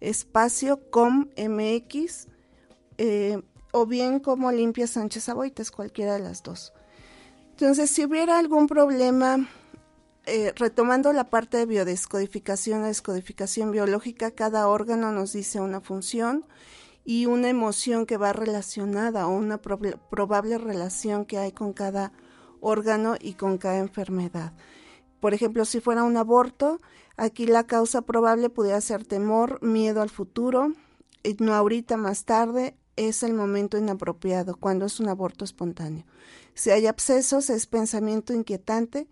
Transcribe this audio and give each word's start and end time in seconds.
espacio 0.00 0.90
com 0.90 1.28
mx, 1.36 2.28
eh, 2.96 3.42
o 3.72 3.84
bien 3.84 4.20
como 4.20 4.50
Limpia 4.50 4.86
Sánchez 4.86 5.28
Aboites, 5.28 5.70
cualquiera 5.70 6.14
de 6.14 6.20
las 6.20 6.42
dos. 6.42 6.72
Entonces, 7.50 7.90
si 7.90 8.04
hubiera 8.04 8.38
algún 8.38 8.68
problema, 8.68 9.48
eh, 10.24 10.52
retomando 10.56 11.12
la 11.12 11.24
parte 11.24 11.58
de 11.58 11.66
biodescodificación, 11.66 12.84
descodificación 12.84 13.70
biológica, 13.70 14.30
cada 14.30 14.68
órgano 14.68 15.12
nos 15.12 15.34
dice 15.34 15.60
una 15.60 15.82
función 15.82 16.46
y 17.04 17.26
una 17.26 17.50
emoción 17.50 18.06
que 18.06 18.16
va 18.16 18.32
relacionada 18.32 19.26
o 19.26 19.36
una 19.36 19.58
probable 19.58 20.56
relación 20.56 21.26
que 21.26 21.36
hay 21.36 21.52
con 21.52 21.74
cada 21.74 22.04
órgano 22.04 22.27
y 23.20 23.34
con 23.34 23.58
cada 23.58 23.78
enfermedad. 23.78 24.52
Por 25.20 25.34
ejemplo, 25.34 25.64
si 25.64 25.80
fuera 25.80 26.04
un 26.04 26.16
aborto, 26.16 26.80
aquí 27.16 27.46
la 27.46 27.66
causa 27.66 28.02
probable 28.02 28.50
pudiera 28.50 28.80
ser 28.80 29.04
temor, 29.04 29.62
miedo 29.62 30.02
al 30.02 30.10
futuro, 30.10 30.72
y 31.22 31.36
no 31.40 31.54
ahorita, 31.54 31.96
más 31.96 32.24
tarde, 32.24 32.76
es 32.96 33.22
el 33.22 33.34
momento 33.34 33.78
inapropiado, 33.78 34.56
cuando 34.56 34.86
es 34.86 35.00
un 35.00 35.08
aborto 35.08 35.44
espontáneo. 35.44 36.04
Si 36.54 36.70
hay 36.70 36.86
abscesos, 36.86 37.50
es 37.50 37.66
pensamiento 37.66 38.32
inquietante 38.32 39.08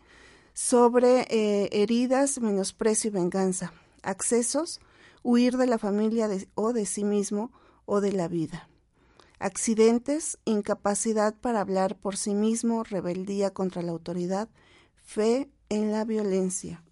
sobre 0.52 1.26
eh, 1.30 1.68
heridas, 1.72 2.40
menosprecio 2.40 3.08
y 3.08 3.14
venganza. 3.14 3.72
Accesos, 4.02 4.80
huir 5.22 5.56
de 5.56 5.66
la 5.66 5.78
familia 5.78 6.28
o 6.54 6.72
de 6.72 6.86
sí 6.86 7.04
mismo 7.04 7.52
o 7.84 8.00
de 8.00 8.12
la 8.12 8.28
vida 8.28 8.68
accidentes, 9.38 10.38
incapacidad 10.44 11.34
para 11.34 11.60
hablar 11.60 11.96
por 11.96 12.16
sí 12.16 12.34
mismo, 12.34 12.84
rebeldía 12.84 13.50
contra 13.50 13.82
la 13.82 13.92
autoridad, 13.92 14.48
fe 15.04 15.50
en 15.68 15.92
la 15.92 16.04
violencia. 16.04 16.82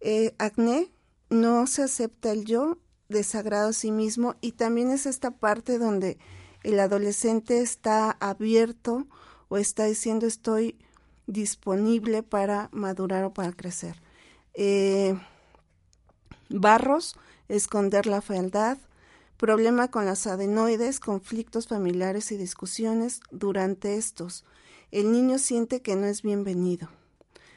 Eh, 0.00 0.34
acné, 0.38 0.92
no 1.30 1.66
se 1.66 1.82
acepta 1.82 2.32
el 2.32 2.44
yo, 2.44 2.78
desagrado 3.08 3.70
a 3.70 3.72
sí 3.72 3.90
mismo 3.90 4.36
y 4.40 4.52
también 4.52 4.90
es 4.90 5.06
esta 5.06 5.30
parte 5.30 5.78
donde 5.78 6.18
el 6.62 6.80
adolescente 6.80 7.60
está 7.60 8.10
abierto 8.12 9.06
o 9.48 9.58
está 9.58 9.84
diciendo 9.84 10.26
estoy 10.26 10.78
disponible 11.26 12.22
para 12.22 12.68
madurar 12.72 13.24
o 13.24 13.34
para 13.34 13.52
crecer. 13.52 14.00
Eh, 14.54 15.18
barros, 16.48 17.16
esconder 17.48 18.06
la 18.06 18.20
fealdad, 18.20 18.78
problema 19.36 19.90
con 19.90 20.06
las 20.06 20.26
adenoides, 20.26 21.00
conflictos 21.00 21.66
familiares 21.66 22.32
y 22.32 22.36
discusiones 22.36 23.20
durante 23.30 23.96
estos. 23.96 24.44
El 24.90 25.12
niño 25.12 25.38
siente 25.38 25.82
que 25.82 25.96
no 25.96 26.06
es 26.06 26.22
bienvenido. 26.22 26.88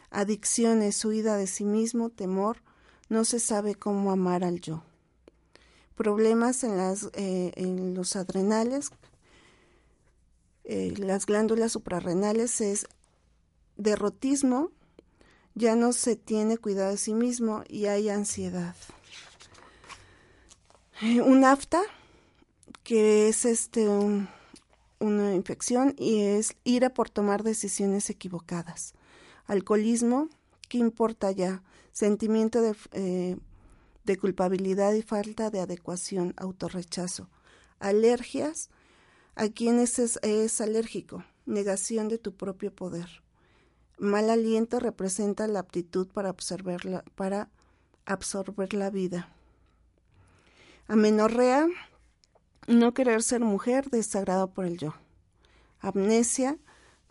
Adicciones, 0.09 1.03
huida 1.05 1.37
de 1.37 1.47
sí 1.47 1.65
mismo, 1.65 2.09
temor, 2.09 2.57
no 3.09 3.25
se 3.25 3.39
sabe 3.39 3.75
cómo 3.75 4.11
amar 4.11 4.43
al 4.43 4.59
yo. 4.59 4.83
Problemas 5.95 6.63
en, 6.63 6.77
las, 6.77 7.09
eh, 7.13 7.51
en 7.55 7.93
los 7.93 8.15
adrenales, 8.15 8.91
eh, 10.63 10.93
las 10.97 11.25
glándulas 11.25 11.71
suprarrenales 11.71 12.61
es 12.61 12.87
derrotismo, 13.77 14.71
ya 15.55 15.75
no 15.75 15.93
se 15.93 16.15
tiene 16.15 16.57
cuidado 16.57 16.91
de 16.91 16.97
sí 16.97 17.13
mismo 17.13 17.63
y 17.67 17.85
hay 17.85 18.09
ansiedad. 18.09 18.75
Eh, 21.01 21.21
un 21.21 21.43
afta, 21.43 21.83
que 22.83 23.27
es 23.29 23.45
este 23.45 23.87
una 24.99 25.35
infección 25.35 25.93
y 25.95 26.21
es 26.21 26.55
ira 26.63 26.89
por 26.89 27.11
tomar 27.11 27.43
decisiones 27.43 28.09
equivocadas. 28.09 28.95
Alcoholismo, 29.45 30.27
¿qué 30.69 30.79
importa 30.79 31.29
ya? 31.31 31.61
Sentimiento 31.91 32.63
de, 32.63 32.75
eh, 32.93 33.37
de 34.05 34.17
culpabilidad 34.17 34.93
y 34.93 35.03
falta 35.03 35.51
de 35.51 35.59
adecuación, 35.59 36.33
autorrechazo. 36.35 37.29
Alergias, 37.77 38.71
¿a 39.35 39.49
quiénes 39.49 39.99
es, 39.99 40.17
es 40.23 40.61
alérgico? 40.61 41.23
Negación 41.45 42.07
de 42.07 42.17
tu 42.17 42.33
propio 42.33 42.73
poder. 42.73 43.21
Mal 43.99 44.31
aliento 44.31 44.79
representa 44.79 45.45
la 45.45 45.59
aptitud 45.59 46.07
para, 46.07 46.33
para 47.13 47.49
absorber 48.05 48.73
la 48.73 48.89
vida. 48.89 49.36
Amenorrea, 50.87 51.67
no 52.67 52.93
querer 52.93 53.21
ser 53.21 53.41
mujer, 53.41 53.89
desagrado 53.89 54.47
por 54.47 54.65
el 54.65 54.77
yo. 54.77 54.93
Amnesia, 55.79 56.57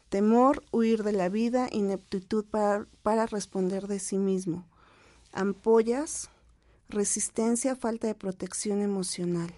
temor, 0.09 0.65
huir 0.73 1.03
de 1.03 1.13
la 1.13 1.29
vida, 1.29 1.69
ineptitud 1.71 2.47
para, 2.47 2.87
para 3.03 3.27
responder 3.27 3.87
de 3.87 3.99
sí 3.99 4.17
mismo. 4.17 4.67
Ampollas, 5.33 6.31
resistencia, 6.89 7.77
falta 7.77 8.07
de 8.07 8.15
protección 8.15 8.81
emocional. 8.81 9.53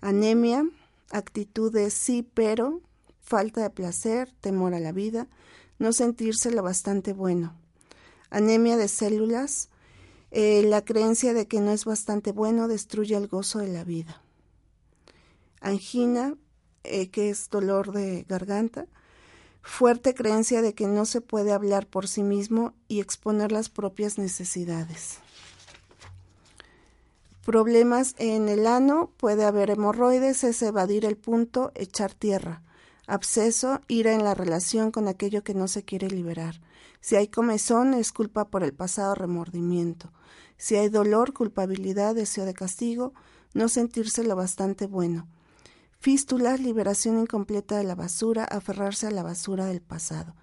Anemia, 0.00 0.66
actitud 1.10 1.70
de 1.70 1.90
sí 1.90 2.26
pero, 2.32 2.80
falta 3.20 3.62
de 3.62 3.70
placer, 3.70 4.32
temor 4.40 4.72
a 4.72 4.80
la 4.80 4.92
vida, 4.92 5.26
no 5.78 5.92
sentirse 5.92 6.50
lo 6.50 6.62
bastante 6.62 7.12
bueno. 7.12 7.54
Anemia 8.30 8.78
de 8.78 8.88
células, 8.88 9.68
eh, 10.30 10.62
la 10.64 10.84
creencia 10.84 11.34
de 11.34 11.46
que 11.46 11.60
no 11.60 11.70
es 11.70 11.84
bastante 11.84 12.32
bueno 12.32 12.68
destruye 12.68 13.16
el 13.16 13.28
gozo 13.28 13.60
de 13.60 13.68
la 13.68 13.84
vida. 13.84 14.22
Angina, 15.60 16.34
eh, 16.84 17.08
que 17.10 17.30
es 17.30 17.50
dolor 17.50 17.92
de 17.92 18.24
garganta. 18.28 18.86
Fuerte 19.62 20.14
creencia 20.14 20.62
de 20.62 20.74
que 20.74 20.86
no 20.86 21.04
se 21.04 21.20
puede 21.20 21.52
hablar 21.52 21.86
por 21.86 22.06
sí 22.06 22.22
mismo 22.22 22.72
y 22.86 23.00
exponer 23.00 23.50
las 23.50 23.68
propias 23.68 24.16
necesidades. 24.18 25.18
Problemas 27.44 28.14
en 28.18 28.48
el 28.48 28.66
ano, 28.66 29.10
puede 29.16 29.44
haber 29.44 29.70
hemorroides, 29.70 30.44
es 30.44 30.62
evadir 30.62 31.04
el 31.04 31.16
punto, 31.16 31.72
echar 31.74 32.12
tierra. 32.12 32.62
Absceso, 33.06 33.80
ira 33.86 34.12
en 34.12 34.24
la 34.24 34.34
relación 34.34 34.90
con 34.90 35.06
aquello 35.06 35.44
que 35.44 35.54
no 35.54 35.68
se 35.68 35.84
quiere 35.84 36.10
liberar. 36.10 36.60
Si 37.06 37.14
hay 37.14 37.28
comezón, 37.28 37.94
es 37.94 38.10
culpa 38.10 38.48
por 38.48 38.64
el 38.64 38.74
pasado 38.74 39.14
remordimiento. 39.14 40.12
Si 40.56 40.74
hay 40.74 40.88
dolor, 40.88 41.32
culpabilidad, 41.32 42.16
deseo 42.16 42.44
de 42.44 42.52
castigo, 42.52 43.14
no 43.54 43.68
sentirse 43.68 44.24
lo 44.24 44.34
bastante 44.34 44.88
bueno. 44.88 45.28
Fístulas, 46.00 46.58
liberación 46.58 47.20
incompleta 47.20 47.78
de 47.78 47.84
la 47.84 47.94
basura, 47.94 48.42
aferrarse 48.42 49.06
a 49.06 49.12
la 49.12 49.22
basura 49.22 49.66
del 49.66 49.82
pasado. 49.82 50.34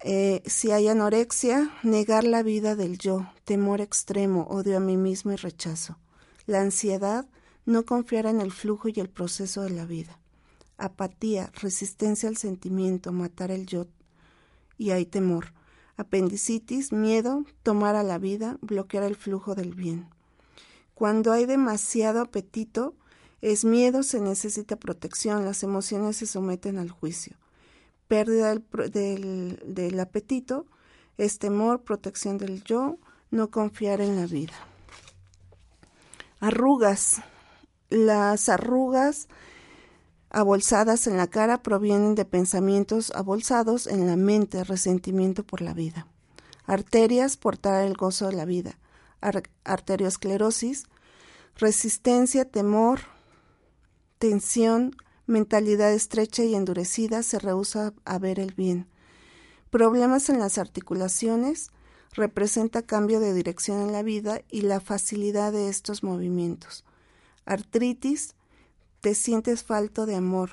Eh, 0.00 0.42
si 0.44 0.72
hay 0.72 0.88
anorexia, 0.88 1.70
negar 1.84 2.24
la 2.24 2.42
vida 2.42 2.74
del 2.74 2.98
yo, 2.98 3.30
temor 3.44 3.80
extremo, 3.80 4.48
odio 4.50 4.78
a 4.78 4.80
mí 4.80 4.96
mismo 4.96 5.30
y 5.30 5.36
rechazo. 5.36 5.98
La 6.46 6.62
ansiedad, 6.62 7.28
no 7.64 7.84
confiar 7.84 8.26
en 8.26 8.40
el 8.40 8.50
flujo 8.50 8.88
y 8.88 8.98
el 8.98 9.08
proceso 9.08 9.62
de 9.62 9.70
la 9.70 9.86
vida. 9.86 10.18
Apatía, 10.78 11.52
resistencia 11.54 12.28
al 12.28 12.38
sentimiento, 12.38 13.12
matar 13.12 13.52
el 13.52 13.66
yo 13.66 13.86
y 14.78 14.90
hay 14.90 15.06
temor. 15.06 15.52
Apendicitis, 15.96 16.92
miedo, 16.92 17.44
tomar 17.62 17.94
a 17.94 18.02
la 18.02 18.18
vida, 18.18 18.58
bloquear 18.60 19.04
el 19.04 19.16
flujo 19.16 19.54
del 19.54 19.74
bien. 19.74 20.08
Cuando 20.94 21.32
hay 21.32 21.46
demasiado 21.46 22.20
apetito, 22.20 22.94
es 23.40 23.64
miedo, 23.64 24.02
se 24.02 24.20
necesita 24.20 24.76
protección, 24.76 25.44
las 25.44 25.62
emociones 25.62 26.16
se 26.16 26.26
someten 26.26 26.78
al 26.78 26.90
juicio 26.90 27.36
pérdida 28.08 28.54
del, 28.54 29.60
del, 29.64 30.00
apetito, 30.00 30.66
es 31.18 31.38
temor, 31.38 31.82
protección 31.82 32.38
del 32.38 32.62
yo, 32.64 32.98
no 33.30 33.50
confiar 33.50 34.00
en 34.00 34.16
la 34.16 34.26
vida. 34.26 34.54
Arrugas. 36.40 37.22
Las 37.90 38.48
arrugas 38.48 39.28
abolsadas 40.34 41.06
en 41.06 41.16
la 41.16 41.28
cara 41.28 41.62
provienen 41.62 42.16
de 42.16 42.24
pensamientos 42.24 43.12
abolsados 43.14 43.86
en 43.86 44.08
la 44.08 44.16
mente, 44.16 44.64
resentimiento 44.64 45.44
por 45.44 45.62
la 45.62 45.74
vida. 45.74 46.08
Arterias, 46.66 47.36
portar 47.36 47.84
el 47.84 47.94
gozo 47.94 48.26
de 48.26 48.32
la 48.34 48.44
vida. 48.44 48.76
arteriosclerosis, 49.64 50.86
resistencia, 51.56 52.44
temor, 52.44 53.00
tensión, 54.18 54.96
mentalidad 55.26 55.92
estrecha 55.92 56.42
y 56.42 56.56
endurecida 56.56 57.22
se 57.22 57.38
rehúsa 57.38 57.94
a 58.04 58.18
ver 58.18 58.40
el 58.40 58.54
bien. 58.54 58.88
Problemas 59.70 60.28
en 60.30 60.40
las 60.40 60.58
articulaciones 60.58 61.70
representa 62.12 62.82
cambio 62.82 63.20
de 63.20 63.34
dirección 63.34 63.80
en 63.82 63.92
la 63.92 64.02
vida 64.02 64.40
y 64.50 64.62
la 64.62 64.80
facilidad 64.80 65.52
de 65.52 65.68
estos 65.68 66.02
movimientos. 66.02 66.84
Artritis, 67.44 68.34
te 69.04 69.14
sientes 69.14 69.62
falto 69.62 70.06
de 70.06 70.14
amor. 70.14 70.52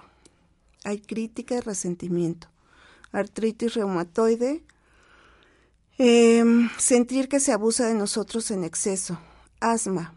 Hay 0.83 0.99
crítica 0.99 1.55
y 1.55 1.61
resentimiento. 1.61 2.49
Artritis 3.13 3.75
reumatoide, 3.75 4.65
em, 5.97 6.69
sentir 6.77 7.29
que 7.29 7.39
se 7.39 7.53
abusa 7.53 7.87
de 7.87 7.93
nosotros 7.93 8.51
en 8.51 8.65
exceso. 8.65 9.17
Asma, 9.61 10.15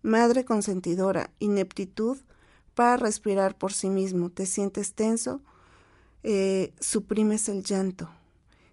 madre 0.00 0.46
consentidora, 0.46 1.30
ineptitud 1.40 2.16
para 2.74 2.96
respirar 2.96 3.58
por 3.58 3.74
sí 3.74 3.90
mismo. 3.90 4.30
Te 4.30 4.46
sientes 4.46 4.94
tenso, 4.94 5.42
eh, 6.22 6.72
suprimes 6.80 7.50
el 7.50 7.64
llanto. 7.64 8.08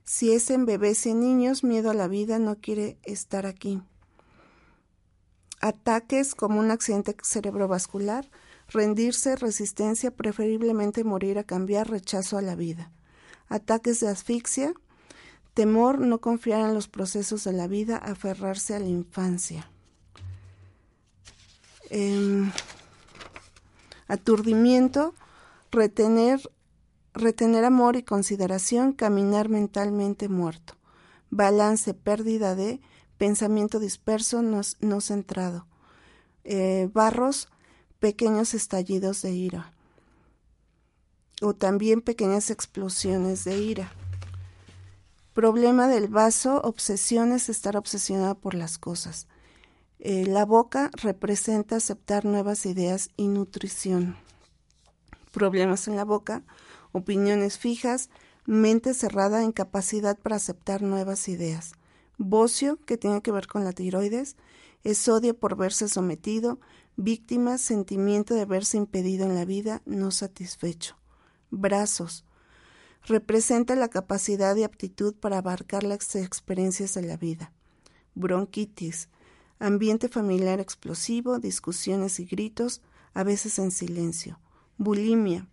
Si 0.06 0.32
es 0.32 0.50
en 0.50 0.66
bebés 0.66 1.06
y 1.06 1.10
en 1.10 1.20
niños, 1.20 1.66
miedo 1.66 1.90
a 1.90 1.96
la 1.96 2.08
vida, 2.08 2.40
no 2.40 2.62
quiere 2.62 2.98
estar 3.04 3.46
aquí. 3.46 3.82
Ataques 5.60 6.34
como 6.34 6.62
un 6.62 6.72
accidente 6.72 7.18
cerebrovascular, 7.22 8.30
rendirse, 8.68 9.36
resistencia, 9.36 10.12
preferiblemente 10.12 11.04
morir 11.04 11.38
a 11.38 11.44
cambiar, 11.44 11.90
rechazo 11.90 12.38
a 12.38 12.42
la 12.42 12.56
vida. 12.56 12.92
Ataques 13.48 14.00
de 14.00 14.08
asfixia, 14.08 14.74
temor, 15.54 16.00
no 16.00 16.20
confiar 16.20 16.62
en 16.62 16.74
los 16.74 16.88
procesos 16.88 17.44
de 17.44 17.54
la 17.54 17.68
vida, 17.68 17.98
aferrarse 17.98 18.76
a 18.76 18.80
la 18.80 18.88
infancia. 18.88 19.70
Em, 21.90 22.52
aturdimiento, 24.08 25.14
retener, 25.72 26.42
retener 27.14 27.64
amor 27.64 27.96
y 27.96 28.04
consideración, 28.04 28.94
caminar 28.94 29.50
mentalmente 29.50 30.28
muerto, 30.28 30.76
balance, 31.30 31.94
pérdida 31.94 32.56
de 32.56 32.82
pensamiento 33.18 33.80
disperso, 33.80 34.42
no, 34.42 35.02
centrado, 35.02 35.68
eh, 36.44 36.90
barros, 36.94 37.48
pequeños 38.00 38.54
estallidos 38.54 39.22
de 39.22 39.32
ira, 39.32 39.74
o 41.42 41.54
también 41.54 42.02
pequeñas 42.02 42.50
explosiones 42.50 43.44
de 43.44 43.58
ira. 43.58 43.92
Problema 45.34 45.88
del 45.88 46.08
vaso, 46.08 46.62
obsesiones, 46.62 47.50
estar 47.50 47.76
obsesionado 47.76 48.36
por 48.36 48.54
las 48.54 48.78
cosas. 48.78 49.28
Eh, 50.00 50.26
la 50.26 50.46
boca 50.46 50.92
representa 51.02 51.78
aceptar 51.78 52.26
nuevas 52.26 52.66
ideas 52.66 53.10
y 53.18 53.28
nutrición. 53.28 54.16
Problemas 55.32 55.88
en 55.88 55.98
la 55.98 56.06
boca, 56.06 56.44
opiniones 56.94 57.58
fijas, 57.58 58.10
mente 58.46 58.94
cerrada, 58.94 59.44
incapacidad 59.44 60.18
para 60.18 60.38
aceptar 60.38 60.82
nuevas 60.82 61.28
ideas. 61.28 61.74
Bocio, 62.18 62.80
que 62.86 62.98
tiene 62.98 63.22
que 63.22 63.32
ver 63.32 63.48
con 63.48 63.64
la 63.66 63.74
tiroides, 63.74 64.38
es 64.84 65.10
odio 65.10 65.38
por 65.38 65.58
verse 65.58 65.90
sometido, 65.90 66.60
víctima, 66.98 67.58
sentimiento 67.58 68.34
de 68.34 68.46
verse 68.46 68.78
impedido 68.78 69.26
en 69.26 69.36
la 69.36 69.46
vida, 69.46 69.82
no 69.86 70.12
satisfecho. 70.12 70.96
Brazos, 71.52 72.26
representa 73.04 73.76
la 73.76 73.90
capacidad 73.90 74.56
y 74.56 74.64
aptitud 74.64 75.14
para 75.14 75.38
abarcar 75.38 75.84
las 75.84 76.16
experiencias 76.16 76.94
de 76.94 77.04
la 77.04 77.18
vida. 77.18 77.52
Bronquitis, 78.16 79.10
ambiente 79.60 80.10
familiar 80.10 80.60
explosivo, 80.60 81.40
discusiones 81.40 82.20
y 82.20 82.26
gritos, 82.26 82.82
a 83.14 83.24
veces 83.24 83.60
en 83.60 83.72
silencio, 83.72 84.40
bulimia, 84.78 85.48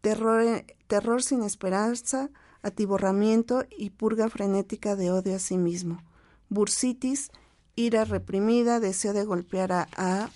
terror, 0.00 0.64
terror 0.86 1.22
sin 1.22 1.42
esperanza, 1.42 2.30
atiborramiento 2.62 3.64
y 3.76 3.90
purga 3.90 4.28
frenética 4.28 4.96
de 4.96 5.10
odio 5.10 5.36
a 5.36 5.38
sí 5.38 5.56
mismo, 5.56 6.02
bursitis, 6.48 7.30
ira 7.74 8.04
reprimida, 8.04 8.80
deseo 8.80 9.12
de 9.12 9.24
golpear 9.24 9.72
a, 9.72 9.88
a, 9.96 10.30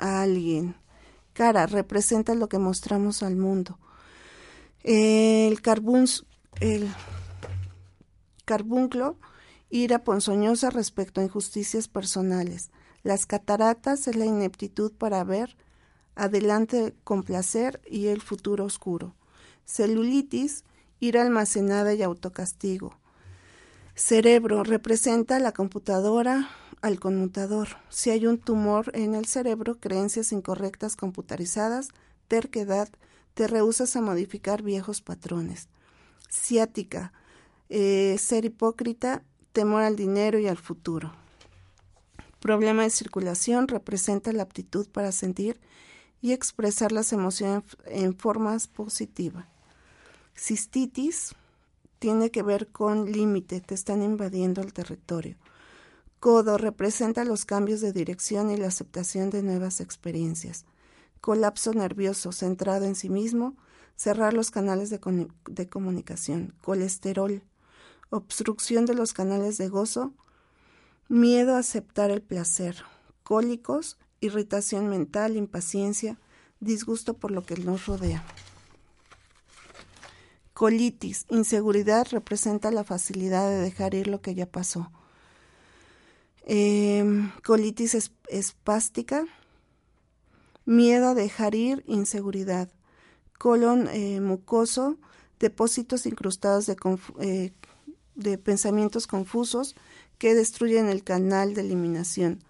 alguien. 0.00 0.74
Cara 1.32 1.66
representa 1.66 2.34
lo 2.34 2.48
que 2.48 2.58
mostramos 2.58 3.22
al 3.22 3.36
mundo. 3.36 3.78
El, 4.82 5.60
el 6.60 6.90
carbunclo 8.44 9.16
ira 9.68 10.02
ponzoñosa 10.04 10.70
respecto 10.70 11.20
a 11.20 11.24
injusticias 11.24 11.88
personales. 11.88 12.70
Las 13.02 13.26
cataratas 13.26 14.08
es 14.08 14.16
la 14.16 14.26
ineptitud 14.26 14.92
para 14.92 15.22
ver 15.24 15.56
adelante 16.16 16.94
con 17.04 17.22
placer 17.22 17.80
y 17.88 18.08
el 18.08 18.20
futuro 18.20 18.64
oscuro. 18.64 19.14
Celulitis, 19.64 20.64
ira 20.98 21.22
almacenada 21.22 21.94
y 21.94 22.02
autocastigo. 22.02 22.98
Cerebro 23.94 24.64
representa 24.64 25.38
la 25.38 25.52
computadora 25.52 26.50
al 26.82 26.98
conmutador. 26.98 27.68
Si 27.88 28.10
hay 28.10 28.26
un 28.26 28.38
tumor 28.38 28.90
en 28.94 29.14
el 29.14 29.26
cerebro, 29.26 29.78
creencias 29.78 30.32
incorrectas 30.32 30.96
computarizadas, 30.96 31.88
terquedad, 32.28 32.88
te 33.34 33.46
rehusas 33.46 33.96
a 33.96 34.00
modificar 34.00 34.62
viejos 34.62 35.00
patrones. 35.00 35.68
Ciática, 36.30 37.12
eh, 37.68 38.16
ser 38.18 38.44
hipócrita, 38.44 39.22
temor 39.52 39.82
al 39.82 39.96
dinero 39.96 40.38
y 40.38 40.46
al 40.46 40.58
futuro. 40.58 41.12
Problema 42.40 42.82
de 42.84 42.90
circulación 42.90 43.68
representa 43.68 44.32
la 44.32 44.42
aptitud 44.42 44.88
para 44.88 45.12
sentir 45.12 45.60
y 46.22 46.32
expresar 46.32 46.92
las 46.92 47.12
emociones 47.12 47.64
en 47.86 48.16
formas 48.16 48.66
positivas. 48.66 49.46
Cistitis 50.34 51.34
tiene 51.98 52.30
que 52.30 52.42
ver 52.42 52.68
con 52.68 53.12
límite, 53.12 53.60
te 53.60 53.74
están 53.74 54.02
invadiendo 54.02 54.62
el 54.62 54.72
territorio. 54.72 55.36
Codo 56.20 56.58
representa 56.58 57.24
los 57.24 57.44
cambios 57.44 57.80
de 57.80 57.92
dirección 57.92 58.50
y 58.50 58.56
la 58.56 58.68
aceptación 58.68 59.30
de 59.30 59.42
nuevas 59.42 59.80
experiencias. 59.80 60.64
Colapso 61.20 61.72
nervioso, 61.72 62.30
centrado 62.32 62.84
en 62.84 62.94
sí 62.94 63.08
mismo, 63.10 63.56
cerrar 63.96 64.34
los 64.34 64.50
canales 64.50 64.90
de, 64.90 65.68
comunicación. 65.68 66.54
Colesterol 66.62 67.42
obstrucción 68.10 68.86
de 68.86 68.94
los 68.94 69.12
canales 69.12 69.56
de 69.56 69.68
gozo, 69.68 70.12
miedo 71.08 71.54
a 71.54 71.60
aceptar 71.60 72.10
el 72.10 72.22
placer, 72.22 72.84
cólicos, 73.22 73.98
irritación 74.20 74.88
mental, 74.88 75.36
impaciencia, 75.36 76.18
disgusto 76.58 77.14
por 77.14 77.30
lo 77.30 77.44
que 77.44 77.56
nos 77.56 77.86
rodea. 77.86 78.24
Colitis, 80.52 81.24
inseguridad 81.30 82.06
representa 82.10 82.70
la 82.70 82.84
facilidad 82.84 83.48
de 83.48 83.60
dejar 83.60 83.94
ir 83.94 84.08
lo 84.08 84.20
que 84.20 84.34
ya 84.34 84.46
pasó. 84.46 84.90
Em, 86.44 87.30
colitis 87.44 88.10
espástica, 88.28 89.26
miedo 90.64 91.08
a 91.08 91.14
dejar 91.14 91.54
ir, 91.54 91.84
inseguridad. 91.86 92.68
Colon 93.38 93.88
eh, 93.88 94.20
mucoso, 94.20 94.98
depósitos 95.38 96.06
incrustados 96.06 96.66
de 96.66 96.76
eh, 97.20 97.52
de 98.14 98.38
pensamientos 98.38 99.06
confusos 99.06 99.74
que 100.18 100.34
destruyen 100.34 100.88
el 100.88 101.02
canal 101.02 101.54
de 101.54 101.62
eliminación, 101.62 102.44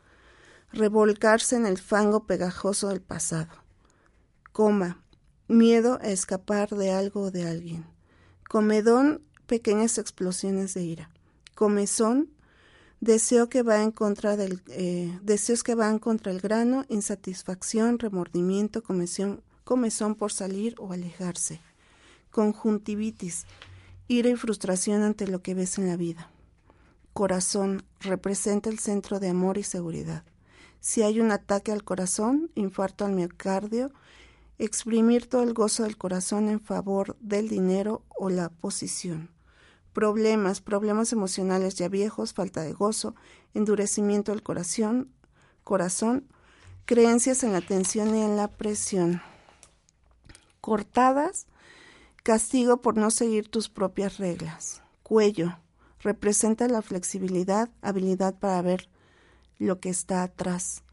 revolcarse 0.73 1.57
en 1.57 1.67
el 1.67 1.79
fango 1.79 2.27
pegajoso 2.27 2.89
del 2.89 3.01
pasado. 3.01 3.53
Coma, 4.53 5.03
miedo 5.47 5.99
a 6.03 6.09
escapar 6.09 6.71
de 6.71 6.91
algo 6.91 7.23
o 7.23 7.31
de 7.31 7.47
alguien. 7.47 7.87
Comedón, 8.49 9.23
pequeñas 9.47 9.99
explosiones 9.99 10.75
de 10.75 10.83
ira. 10.83 11.11
Comezón, 11.55 12.31
deseo 13.01 13.49
que 13.49 13.63
va 13.63 13.83
en 13.83 13.91
contra 13.91 14.37
del, 14.37 14.63
eh, 14.69 15.19
deseos 15.23 15.63
que 15.63 15.75
van 15.75 15.99
contra 15.99 16.31
el 16.31 16.41
grano, 16.41 16.85
insatisfacción, 16.89 17.99
remordimiento, 17.99 18.83
comezón, 18.83 19.43
comezón 19.65 20.15
por 20.15 20.33
salir 20.33 20.75
o 20.79 20.93
alejarse. 20.93 21.61
Conjuntivitis, 22.31 23.47
ira 24.07 24.29
y 24.29 24.37
frustración 24.37 25.03
ante 25.03 25.27
lo 25.27 25.43
que 25.43 25.55
ves 25.55 25.79
en 25.79 25.89
la 25.89 25.97
vida. 25.97 26.31
Corazón, 27.13 27.83
representa 28.01 28.71
el 28.71 28.79
centro 28.79 29.19
de 29.19 29.29
amor 29.29 29.59
y 29.59 29.63
seguridad. 29.63 30.23
Si 30.81 31.03
hay 31.03 31.21
un 31.21 31.33
ataque 31.33 31.73
al 31.73 31.85
corazón, 31.85 32.51
infarto 32.55 33.05
al 33.05 33.13
miocardio, 33.13 33.93
exprimir 34.59 35.27
todo 35.27 35.43
el 35.43 35.55
gozo 35.55 35.83
del 35.83 35.97
corazón 35.97 36.49
en 36.49 36.61
favor 36.61 37.17
del 37.21 37.49
dinero 37.49 38.05
o 38.17 38.31
la 38.31 38.49
posición 38.49 39.31
problemas, 39.93 40.61
problemas 40.61 41.13
emocionales 41.13 41.75
ya 41.75 41.89
viejos, 41.89 42.33
falta 42.33 42.63
de 42.63 42.73
gozo, 42.73 43.17
endurecimiento 43.55 44.33
del 44.33 44.43
corazón, 44.43 45.11
corazón, 45.65 46.27
creencias 46.85 47.45
en 47.45 47.53
la 47.53 47.61
tensión 47.61 48.17
y 48.17 48.23
en 48.23 48.37
la 48.37 48.49
presión. 48.49 49.23
Cortadas, 50.61 51.47
castigo 52.23 52.81
por 52.81 52.97
no 52.97 53.11
seguir 53.11 53.49
tus 53.49 53.69
propias 53.69 54.19
reglas. 54.19 54.83
Cuello, 55.03 55.59
representa 56.01 56.69
la 56.69 56.83
flexibilidad, 56.83 57.71
habilidad 57.83 58.39
para 58.39 58.63
ver 58.63 58.89
lo 59.59 59.81
que 59.81 59.89
está 59.89 60.23
atrás. 60.23 60.85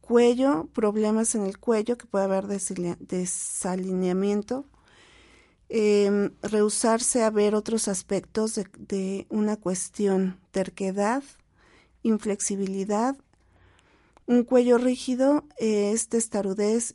Cuello, 0.00 0.68
problemas 0.72 1.34
en 1.34 1.44
el 1.46 1.58
cuello, 1.58 1.98
que 1.98 2.06
puede 2.06 2.26
haber 2.26 2.46
desalineamiento, 2.46 4.64
eh, 5.68 6.30
rehusarse 6.42 7.22
a 7.22 7.30
ver 7.30 7.54
otros 7.54 7.88
aspectos 7.88 8.54
de, 8.54 9.26
una 9.28 9.56
cuestión, 9.56 10.38
terquedad, 10.52 11.22
inflexibilidad, 12.02 13.16
un 14.26 14.44
cuello 14.44 14.78
rígido 14.78 15.44
eh, 15.58 15.92
es 15.92 16.08
testarudez 16.08 16.94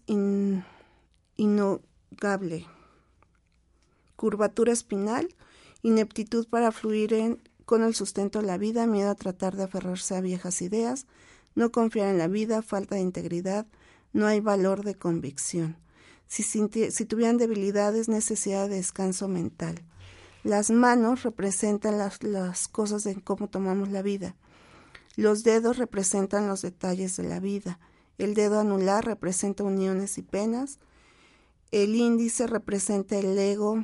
inogable, 1.36 2.66
curvatura 4.16 4.72
espinal, 4.72 5.36
ineptitud 5.82 6.48
para 6.48 6.72
fluir 6.72 7.42
con 7.66 7.84
el 7.84 7.96
sustento 7.96 8.40
de 8.40 8.48
la 8.48 8.58
vida, 8.58 8.88
miedo 8.88 9.10
a 9.10 9.16
tratar 9.16 9.56
de 9.56 9.64
aferrarse 9.64 10.16
a 10.16 10.22
viejas 10.22 10.62
ideas, 10.62 11.08
no 11.56 11.72
confiar 11.72 12.08
en 12.08 12.18
la 12.18 12.28
vida, 12.28 12.62
falta 12.62 12.96
de 12.96 13.02
integridad, 13.02 13.66
no 14.14 14.28
hay 14.28 14.40
valor 14.40 14.84
de 14.84 14.96
convicción 14.96 15.78
si, 16.32 17.06
tuvieran 17.06 17.38
debilidades, 17.38 18.08
necesidad 18.08 18.70
de 18.70 18.78
descanso 18.78 19.28
mental. 19.28 19.82
Las 20.44 20.72
manos 20.72 21.24
representan 21.24 21.98
las, 21.98 22.24
las 22.24 22.70
cosas 22.70 23.04
de 23.04 23.16
cómo 23.22 23.50
tomamos 23.50 23.90
la 23.90 24.02
vida. 24.02 24.36
Los 25.18 25.44
dedos 25.44 25.78
representan 25.78 26.48
los 26.48 26.62
detalles 26.62 27.18
de 27.18 27.24
la 27.24 27.42
vida. 27.42 27.80
El 28.18 28.34
dedo 28.34 28.62
anular 28.62 29.06
representa 29.06 29.66
uniones 29.66 30.18
y 30.18 30.22
penas. 30.22 30.80
El 31.72 31.96
índice 31.96 32.48
representa 32.48 33.18
el 33.18 33.38
ego 33.38 33.84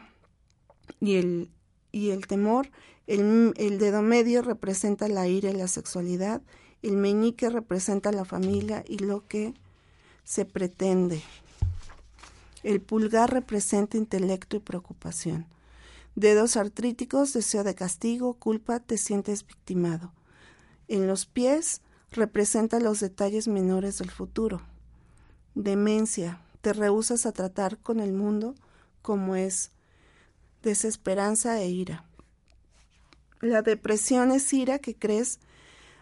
y 1.01 1.16
el, 1.16 1.51
y 1.92 2.12
el 2.12 2.27
temor. 2.27 2.70
El, 3.08 3.54
el, 3.58 3.77
dedo 3.77 4.01
medio 4.01 4.42
representa 4.42 5.10
la 5.10 5.27
ira 5.27 5.50
y 5.50 5.54
la 5.54 5.68
sexualidad. 5.68 6.42
El 6.82 6.96
meñique 6.96 7.50
representa 7.50 8.13
la 8.13 8.24
familia 8.24 8.86
y 8.88 9.00
lo 9.00 9.27
que 9.27 9.54
se 10.24 10.46
pretende. 10.46 11.22
El 12.68 12.82
pulgar 12.82 13.32
representa 13.32 13.96
intelecto 13.96 14.58
y 14.58 14.60
preocupación. 14.60 15.46
Dedos 16.16 16.58
artríticos, 16.58 17.32
deseo 17.32 17.64
de 17.64 17.76
castigo, 17.76 18.34
culpa, 18.34 18.82
te 18.82 18.98
sientes 18.98 19.48
victimado. 19.48 20.12
En 20.90 21.08
los 21.08 21.26
pies 21.26 21.80
representa 22.12 22.82
los 22.82 23.00
detalles 23.00 23.48
menores 23.48 24.00
del 24.00 24.12
futuro. 24.12 24.62
Demencia, 25.56 26.42
te 26.60 26.74
rehusas 26.74 27.26
a 27.26 27.32
tratar 27.32 27.78
con 27.78 28.02
el 28.02 28.12
mundo 28.12 28.54
como 29.02 29.38
es 29.38 29.72
desesperanza 30.62 31.62
e 31.62 31.70
ira. 31.70 32.04
La 33.40 33.62
depresión 33.62 34.34
es 34.34 34.52
ira 34.52 34.80
que 34.80 34.94
crees 34.94 35.40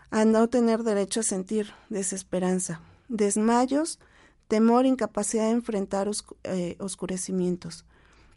a 0.09 0.25
no 0.25 0.49
tener 0.49 0.81
derecho 0.81 1.19
a 1.19 1.23
sentir 1.23 1.73
desesperanza. 1.89 2.81
Desmayos, 3.07 3.99
temor, 4.47 4.85
incapacidad 4.85 5.45
de 5.45 5.51
enfrentar 5.51 6.09
eh, 6.43 6.75
oscurecimientos, 6.79 7.85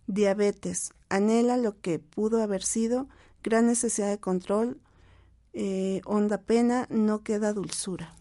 diabetes, 0.06 0.92
anhela 1.08 1.56
lo 1.56 1.80
que 1.80 1.98
pudo 1.98 2.42
haber 2.42 2.62
sido, 2.62 3.08
gran 3.42 3.66
necesidad 3.66 4.08
de 4.08 4.18
control, 4.18 4.80
eh, 5.52 6.00
honda 6.04 6.40
pena, 6.40 6.86
no 6.90 7.22
queda 7.22 7.52
dulzura, 7.52 8.14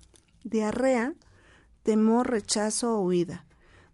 diarrea, 0.44 1.14
temor, 1.84 2.30
rechazo 2.30 2.98
o 2.98 3.02
huida, 3.02 3.46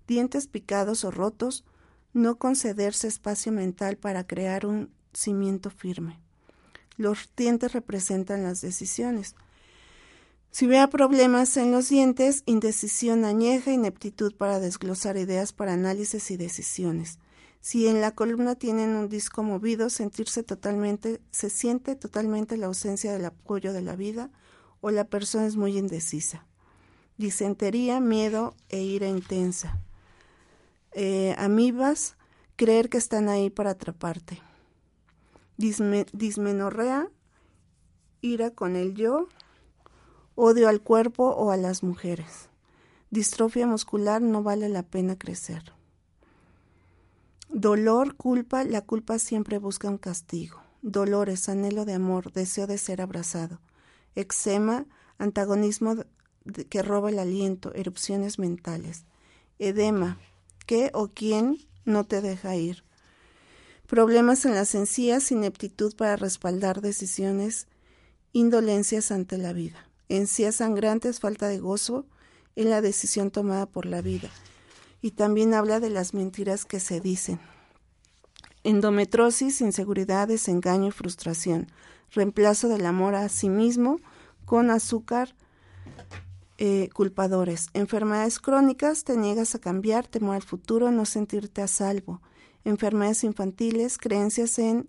dientes 0.07 0.47
picados 0.47 1.03
o 1.03 1.11
rotos, 1.11 1.63
no 2.13 2.37
concederse 2.37 3.07
espacio 3.07 3.51
mental 3.51 3.97
para 3.97 4.25
crear 4.25 4.65
un 4.65 4.91
cimiento 5.13 5.69
firme. 5.69 6.19
Los 6.97 7.29
dientes 7.35 7.73
representan 7.73 8.43
las 8.43 8.61
decisiones. 8.61 9.35
Si 10.53 10.67
hubiera 10.67 10.87
problemas 10.87 11.57
en 11.57 11.71
los 11.71 11.89
dientes, 11.89 12.43
indecisión 12.45 13.25
añeja, 13.25 13.71
ineptitud 13.71 14.35
para 14.35 14.59
desglosar 14.59 15.17
ideas 15.17 15.51
para 15.51 15.73
análisis 15.73 16.29
y 16.29 16.37
decisiones. 16.37 17.17
Si 17.59 17.87
en 17.87 18.01
la 18.01 18.11
columna 18.11 18.53
tienen 18.53 18.91
un 18.91 19.09
disco 19.09 19.41
movido, 19.41 19.89
sentirse 19.89 20.43
totalmente, 20.43 21.19
se 21.31 21.49
siente 21.49 21.95
totalmente 21.95 22.55
la 22.55 22.67
ausencia 22.67 23.11
del 23.11 23.25
apoyo 23.25 23.73
de 23.73 23.81
la 23.81 23.95
vida 23.95 24.29
o 24.79 24.91
la 24.91 25.05
persona 25.05 25.47
es 25.47 25.55
muy 25.55 25.75
indecisa. 25.75 26.45
Disentería, 27.17 27.99
miedo 27.99 28.55
e 28.69 28.83
ira 28.83 29.07
intensa. 29.07 29.81
Eh, 30.91 31.35
creer 32.55 32.89
que 32.89 32.99
están 32.99 33.27
ahí 33.27 33.49
para 33.49 33.71
atraparte. 33.71 34.39
dismenorrea, 35.57 37.09
ira 38.21 38.51
con 38.51 38.75
el 38.75 38.93
yo, 38.93 39.29
odio 40.35 40.67
al 40.67 40.81
cuerpo 40.81 41.29
o 41.29 41.51
a 41.51 41.57
las 41.57 41.83
mujeres. 41.83 42.49
Distrofia 43.11 43.67
muscular 43.67 44.21
no 44.21 44.41
vale 44.41 44.69
la 44.69 44.83
pena 44.83 45.17
crecer. 45.17 45.73
Dolor, 47.49 48.15
culpa, 48.15 48.63
la 48.63 48.81
culpa 48.81 49.19
siempre 49.19 49.59
busca 49.59 49.89
un 49.89 49.99
castigo. 49.99 50.61
Dolores, 50.81 51.47
anhelo 51.49 51.85
de 51.85 51.93
amor, 51.93 52.33
deseo 52.33 52.65
de 52.65 52.79
ser 52.79 53.01
abrazado. 53.01 53.59
Eczema, 54.15 54.87
antagonismo 55.19 55.95
que 56.69 56.81
roba 56.81 57.09
el 57.09 57.19
aliento, 57.19 57.73
erupciones 57.75 58.39
mentales. 58.39 59.05
Edema, 59.59 60.17
¿qué 60.65 60.89
o 60.93 61.09
quién 61.09 61.59
no 61.85 62.05
te 62.05 62.21
deja 62.21 62.55
ir? 62.55 62.83
Problemas 63.85 64.45
en 64.45 64.55
las 64.55 64.73
encías, 64.73 65.31
ineptitud 65.31 65.95
para 65.95 66.15
respaldar 66.15 66.81
decisiones, 66.81 67.67
indolencias 68.33 69.11
ante 69.11 69.37
la 69.37 69.53
vida 69.53 69.92
encías 70.09 70.55
sangrantes, 70.55 71.19
falta 71.19 71.47
de 71.47 71.59
gozo 71.59 72.05
en 72.55 72.69
la 72.69 72.81
decisión 72.81 73.31
tomada 73.31 73.65
por 73.65 73.85
la 73.85 74.01
vida. 74.01 74.29
Y 75.01 75.11
también 75.11 75.53
habla 75.53 75.79
de 75.79 75.89
las 75.89 76.13
mentiras 76.13 76.65
que 76.65 76.79
se 76.79 76.99
dicen. 76.99 77.39
Endometrosis, 78.63 79.59
inseguridad, 79.61 80.27
desengaño 80.27 80.87
y 80.87 80.91
frustración. 80.91 81.67
Reemplazo 82.11 82.69
del 82.69 82.85
amor 82.85 83.15
a 83.15 83.27
sí 83.27 83.49
mismo 83.49 83.99
con 84.45 84.69
azúcar, 84.69 85.35
eh, 86.57 86.89
culpadores. 86.93 87.67
Enfermedades 87.73 88.39
crónicas, 88.39 89.03
te 89.03 89.17
niegas 89.17 89.55
a 89.55 89.59
cambiar, 89.59 90.07
temor 90.07 90.35
al 90.35 90.43
futuro, 90.43 90.91
no 90.91 91.05
sentirte 91.05 91.61
a 91.61 91.67
salvo. 91.67 92.21
Enfermedades 92.63 93.23
infantiles, 93.25 93.97
creencias 93.97 94.59
en 94.59 94.87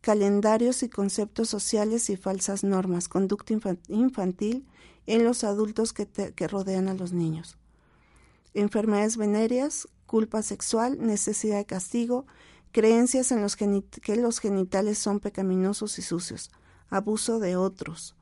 calendarios 0.00 0.82
y 0.82 0.88
conceptos 0.88 1.48
sociales 1.48 2.10
y 2.10 2.16
falsas 2.16 2.64
normas, 2.64 3.08
conducta 3.08 3.54
infantil 3.88 4.66
en 5.06 5.24
los 5.24 5.44
adultos 5.44 5.92
que, 5.92 6.48
rodean 6.48 6.88
a 6.88 6.94
los 6.94 7.12
niños. 7.12 7.56
Enfermedades 8.54 9.16
venéreas, 9.16 9.88
culpa 10.06 10.42
sexual, 10.42 10.98
necesidad 11.00 11.56
de 11.56 11.66
castigo, 11.66 12.26
creencias 12.72 13.32
en 13.32 13.40
los 13.40 13.56
que 13.56 14.16
los 14.16 14.38
genitales 14.38 14.98
son 14.98 15.20
pecaminosos 15.20 15.98
y 15.98 16.02
sucios, 16.02 16.50
abuso 16.90 17.38
de 17.38 17.56
otros. 17.56 18.14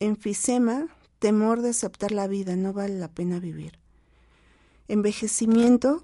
Enfisema, 0.00 0.88
temor 1.18 1.62
de 1.62 1.70
aceptar 1.70 2.12
la 2.12 2.26
vida, 2.26 2.56
no 2.56 2.72
vale 2.72 2.98
la 2.98 3.08
pena 3.08 3.38
vivir. 3.38 3.78
Envejecimiento, 4.88 6.02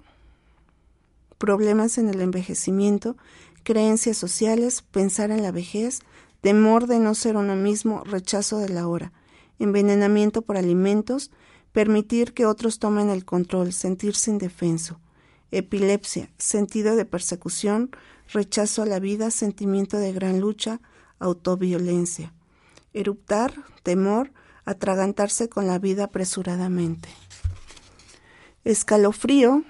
problemas 1.37 1.97
en 1.97 2.09
el 2.09 2.21
envejecimiento, 2.21 3.17
creencias 3.65 4.15
sociales, 4.15 4.81
pensar 4.81 5.31
en 5.31 5.43
la 5.43 5.51
vejez, 5.51 5.99
temor 6.39 6.87
de 6.87 6.99
no 6.99 7.15
ser 7.15 7.35
uno 7.35 7.57
mismo, 7.57 8.05
rechazo 8.05 8.59
de 8.59 8.69
la 8.69 8.87
hora, 8.87 9.11
envenenamiento 9.59 10.43
por 10.43 10.55
alimentos, 10.55 11.31
permitir 11.73 12.33
que 12.33 12.45
otros 12.45 12.79
tomen 12.79 13.09
el 13.09 13.25
control, 13.25 13.73
sentirse 13.73 14.31
indefenso, 14.31 15.01
epilepsia, 15.51 16.29
sentido 16.37 16.95
de 16.95 17.03
persecución, 17.03 17.89
rechazo 18.31 18.83
a 18.83 18.85
la 18.85 18.99
vida, 18.99 19.31
sentimiento 19.31 19.97
de 19.97 20.13
gran 20.13 20.39
lucha, 20.39 20.79
autoviolencia. 21.19 22.33
Eruptar, 22.93 23.53
temor, 23.83 24.31
atragantarse 24.63 25.49
con 25.49 25.67
la 25.67 25.79
vida 25.79 26.05
apresuradamente. 26.05 27.09
Escalofrío, 28.63 29.63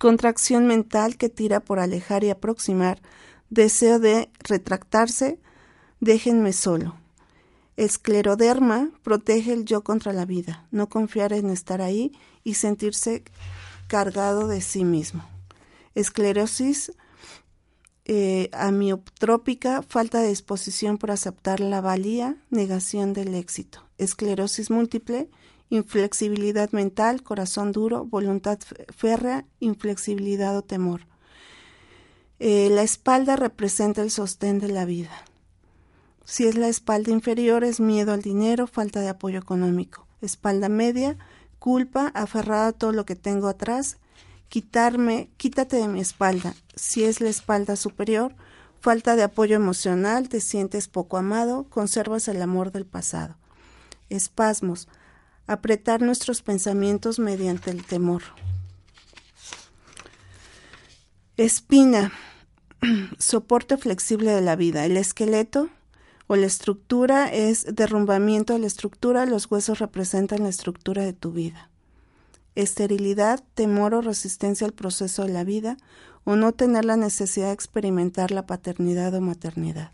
contracción 0.00 0.66
mental 0.66 1.18
que 1.18 1.28
tira 1.28 1.60
por 1.60 1.78
alejar 1.78 2.24
y 2.24 2.30
aproximar, 2.30 3.02
deseo 3.50 3.98
de 3.98 4.30
retractarse, 4.38 5.38
déjenme 6.00 6.54
solo. 6.54 6.96
Escleroderma 7.76 8.92
protege 9.02 9.52
el 9.52 9.66
yo 9.66 9.84
contra 9.84 10.14
la 10.14 10.24
vida, 10.24 10.66
no 10.70 10.88
confiar 10.88 11.34
en 11.34 11.50
estar 11.50 11.82
ahí 11.82 12.12
y 12.44 12.54
sentirse 12.54 13.24
cargado 13.88 14.48
de 14.48 14.62
sí 14.62 14.86
mismo. 14.86 15.22
Esclerosis 15.94 16.92
eh, 18.06 18.48
amiotrópica, 18.54 19.82
falta 19.82 20.22
de 20.22 20.28
disposición 20.28 20.96
por 20.96 21.10
aceptar 21.10 21.60
la 21.60 21.82
valía, 21.82 22.36
negación 22.48 23.12
del 23.12 23.34
éxito. 23.34 23.84
Esclerosis 23.98 24.70
múltiple, 24.70 25.28
inflexibilidad 25.70 26.70
mental, 26.72 27.22
corazón 27.22 27.72
duro, 27.72 28.04
voluntad 28.04 28.58
férrea, 28.94 29.46
inflexibilidad 29.60 30.56
o 30.56 30.62
temor. 30.62 31.06
Eh, 32.40 32.68
la 32.70 32.82
espalda 32.82 33.36
representa 33.36 34.02
el 34.02 34.10
sostén 34.10 34.58
de 34.58 34.68
la 34.68 34.84
vida. 34.84 35.10
Si 36.24 36.46
es 36.46 36.56
la 36.56 36.68
espalda 36.68 37.10
inferior, 37.10 37.64
es 37.64 37.80
miedo 37.80 38.12
al 38.12 38.22
dinero, 38.22 38.66
falta 38.66 39.00
de 39.00 39.08
apoyo 39.08 39.38
económico. 39.38 40.06
Espalda 40.20 40.68
media, 40.68 41.16
culpa, 41.58 42.08
aferrada 42.14 42.68
a 42.68 42.72
todo 42.72 42.92
lo 42.92 43.04
que 43.04 43.16
tengo 43.16 43.48
atrás. 43.48 43.98
Quitarme, 44.48 45.30
quítate 45.36 45.76
de 45.76 45.88
mi 45.88 46.00
espalda. 46.00 46.54
Si 46.74 47.04
es 47.04 47.20
la 47.20 47.28
espalda 47.28 47.76
superior, 47.76 48.34
falta 48.80 49.16
de 49.16 49.22
apoyo 49.22 49.54
emocional, 49.54 50.28
te 50.28 50.40
sientes 50.40 50.88
poco 50.88 51.16
amado, 51.16 51.66
conservas 51.68 52.26
el 52.28 52.40
amor 52.42 52.72
del 52.72 52.86
pasado. 52.86 53.36
Espasmos, 54.08 54.88
apretar 55.50 56.00
nuestros 56.00 56.42
pensamientos 56.42 57.18
mediante 57.18 57.72
el 57.72 57.84
temor. 57.84 58.22
Espina, 61.36 62.12
soporte 63.18 63.76
flexible 63.76 64.30
de 64.30 64.42
la 64.42 64.54
vida. 64.54 64.84
El 64.84 64.96
esqueleto 64.96 65.68
o 66.28 66.36
la 66.36 66.46
estructura 66.46 67.32
es 67.32 67.66
derrumbamiento 67.74 68.52
de 68.52 68.60
la 68.60 68.68
estructura, 68.68 69.26
los 69.26 69.50
huesos 69.50 69.80
representan 69.80 70.44
la 70.44 70.50
estructura 70.50 71.02
de 71.02 71.14
tu 71.14 71.32
vida. 71.32 71.68
Esterilidad, 72.54 73.42
temor 73.54 73.94
o 73.94 74.02
resistencia 74.02 74.68
al 74.68 74.72
proceso 74.72 75.24
de 75.24 75.32
la 75.32 75.42
vida, 75.42 75.78
o 76.22 76.36
no 76.36 76.52
tener 76.52 76.84
la 76.84 76.96
necesidad 76.96 77.46
de 77.46 77.54
experimentar 77.54 78.30
la 78.30 78.46
paternidad 78.46 79.12
o 79.14 79.20
maternidad. 79.20 79.90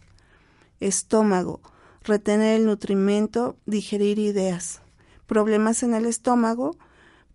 Estómago, 0.81 1.63
retener 2.03 2.61
el 2.61 2.67
nutrimento, 2.67 3.57
digerir 3.65 4.19
ideas 4.19 4.83
problemas 5.27 5.83
en 5.83 5.95
el 5.95 6.07
estómago, 6.07 6.77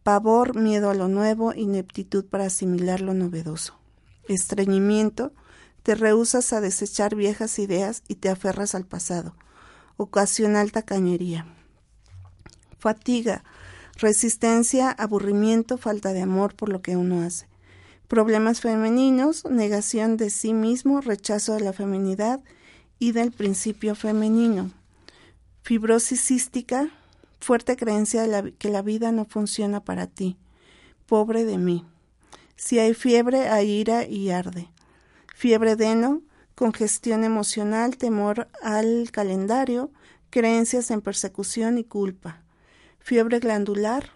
pavor, 0.03 0.55
miedo 0.55 0.89
a 0.89 0.95
lo 0.95 1.07
nuevo, 1.07 1.53
ineptitud 1.53 2.25
para 2.25 2.45
asimilar 2.45 3.01
lo 3.01 3.13
novedoso. 3.13 3.77
Estreñimiento, 4.27 5.33
te 5.83 5.95
rehusas 5.95 6.53
a 6.53 6.61
desechar 6.61 7.15
viejas 7.15 7.59
ideas 7.59 8.03
y 8.07 8.15
te 8.15 8.29
aferras 8.29 8.75
al 8.75 8.85
pasado. 8.85 9.35
Ocasional 9.97 10.71
tacañería. 10.71 11.45
Fatiga, 12.79 13.43
resistencia, 13.97 14.89
aburrimiento, 14.91 15.77
falta 15.77 16.13
de 16.13 16.21
amor 16.21 16.55
por 16.55 16.69
lo 16.69 16.81
que 16.81 16.97
uno 16.97 17.21
hace. 17.21 17.47
Problemas 18.07 18.61
femeninos, 18.61 19.45
negación 19.45 20.17
de 20.17 20.29
sí 20.29 20.53
mismo, 20.53 21.01
rechazo 21.01 21.53
de 21.53 21.61
la 21.61 21.73
feminidad 21.73 22.41
y 22.99 23.13
del 23.13 23.31
principio 23.31 23.95
femenino. 23.95 24.71
Fibrosis 25.63 26.21
cística, 26.21 26.89
fuerte 27.41 27.75
creencia 27.75 28.27
de 28.27 28.53
que 28.53 28.69
la 28.69 28.81
vida 28.81 29.11
no 29.11 29.25
funciona 29.25 29.83
para 29.83 30.07
ti. 30.07 30.37
Pobre 31.07 31.43
de 31.43 31.57
mí. 31.57 31.85
Si 32.55 32.79
hay 32.79 32.93
fiebre, 32.93 33.49
hay 33.49 33.69
ira 33.69 34.07
y 34.07 34.29
arde. 34.29 34.69
Fiebre 35.35 35.75
de 35.75 35.95
no, 35.95 36.21
congestión 36.55 37.23
emocional, 37.23 37.97
temor 37.97 38.47
al 38.61 39.09
calendario, 39.11 39.91
creencias 40.29 40.91
en 40.91 41.01
persecución 41.01 41.77
y 41.79 41.83
culpa. 41.83 42.43
Fiebre 42.99 43.39
glandular, 43.39 44.11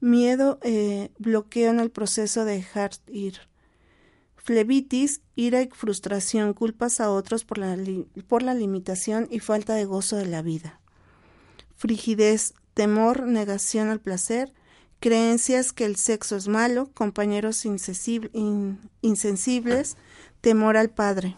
miedo, 0.00 0.58
eh, 0.62 1.10
bloqueo 1.18 1.70
en 1.70 1.78
el 1.78 1.90
proceso 1.90 2.44
de 2.44 2.54
dejar 2.54 2.90
ir. 3.06 3.38
Flebitis, 4.36 5.22
ira 5.36 5.62
y 5.62 5.68
frustración, 5.68 6.52
culpas 6.52 7.00
a 7.00 7.10
otros 7.10 7.44
por 7.44 7.58
la, 7.58 7.78
por 8.26 8.42
la 8.42 8.52
limitación 8.52 9.28
y 9.30 9.38
falta 9.38 9.74
de 9.74 9.86
gozo 9.86 10.16
de 10.16 10.26
la 10.26 10.42
vida 10.42 10.80
frigidez, 11.76 12.54
temor, 12.74 13.26
negación 13.26 13.88
al 13.88 14.00
placer, 14.00 14.52
creencias 15.00 15.72
que 15.72 15.84
el 15.84 15.96
sexo 15.96 16.36
es 16.36 16.46
malo, 16.48 16.90
compañeros 16.94 17.64
insensibles, 17.64 19.96
temor 20.40 20.76
al 20.76 20.90
padre, 20.90 21.36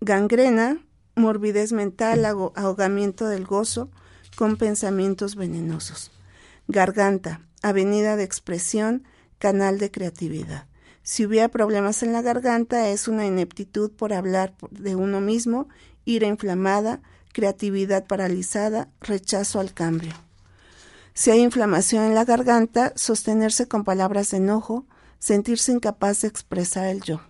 gangrena, 0.00 0.78
morbidez 1.16 1.72
mental, 1.72 2.24
ahogamiento 2.24 3.28
del 3.28 3.44
gozo, 3.44 3.90
con 4.36 4.56
pensamientos 4.56 5.36
venenosos, 5.36 6.10
garganta, 6.66 7.40
avenida 7.62 8.16
de 8.16 8.24
expresión, 8.24 9.04
canal 9.38 9.78
de 9.78 9.90
creatividad. 9.90 10.66
Si 11.02 11.26
hubiera 11.26 11.48
problemas 11.48 12.02
en 12.02 12.12
la 12.12 12.22
garganta 12.22 12.88
es 12.88 13.08
una 13.08 13.26
ineptitud 13.26 13.92
por 13.92 14.14
hablar 14.14 14.54
de 14.70 14.96
uno 14.96 15.20
mismo, 15.20 15.68
ira 16.06 16.26
inflamada, 16.26 17.02
creatividad 17.34 18.06
paralizada, 18.06 18.88
rechazo 19.02 19.60
al 19.60 19.74
cambio. 19.74 20.14
Si 21.12 21.30
hay 21.30 21.40
inflamación 21.40 22.04
en 22.04 22.14
la 22.14 22.24
garganta, 22.24 22.94
sostenerse 22.96 23.68
con 23.68 23.84
palabras 23.84 24.30
de 24.30 24.38
enojo, 24.38 24.86
sentirse 25.18 25.72
incapaz 25.72 26.22
de 26.22 26.28
expresar 26.28 26.86
el 26.86 27.02
yo. 27.02 27.20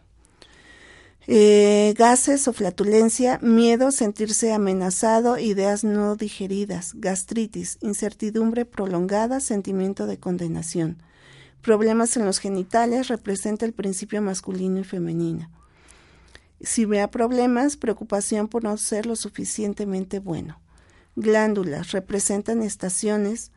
Eh, 1.26 1.94
gases 1.96 2.46
o 2.48 2.52
flatulencia, 2.52 3.38
miedo, 3.40 3.90
sentirse 3.90 4.52
amenazado, 4.52 5.38
ideas 5.38 5.82
no 5.82 6.16
digeridas, 6.16 6.92
gastritis, 6.94 7.78
incertidumbre 7.80 8.66
prolongada, 8.66 9.40
sentimiento 9.40 10.06
de 10.06 10.18
condenación. 10.18 10.98
Problemas 11.62 12.18
en 12.18 12.26
los 12.26 12.40
genitales 12.40 13.08
representa 13.08 13.64
el 13.64 13.72
principio 13.72 14.20
masculino 14.20 14.80
y 14.80 14.84
femenino. 14.84 15.50
Si 16.64 16.87
vea 16.87 17.11
problemas, 17.11 17.77
preocupación 17.77 18.48
por 18.48 18.64
no 18.64 18.77
ser 18.79 19.05
lo 19.05 19.16
suficientemente 19.16 20.18
bueno. 20.18 20.61
Glándulas 21.14 21.92
representan 21.92 22.62
estaciones 22.62 23.53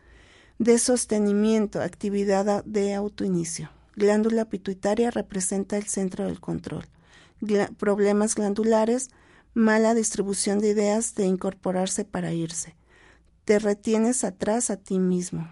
de 0.60 0.78
sostenimiento, 0.78 1.82
actividad 1.82 2.66
de 2.66 2.94
autoinicio. 2.94 3.70
Glándula 3.96 4.46
pituitaria 4.46 5.10
representa 5.10 5.78
el 5.78 5.86
centro 5.86 6.26
del 6.26 6.40
control. 6.40 6.86
problemas 7.78 8.36
glandulares, 8.36 9.10
mala 9.54 9.94
distribución 9.94 10.60
de 10.60 10.70
ideas 10.70 11.16
de 11.16 11.26
incorporarse 11.26 12.04
para 12.04 12.34
irse. 12.34 12.76
Te 13.46 13.60
retienes 13.60 14.24
atrás 14.24 14.70
a 14.70 14.78
ti 14.78 15.00
mismo. 15.00 15.50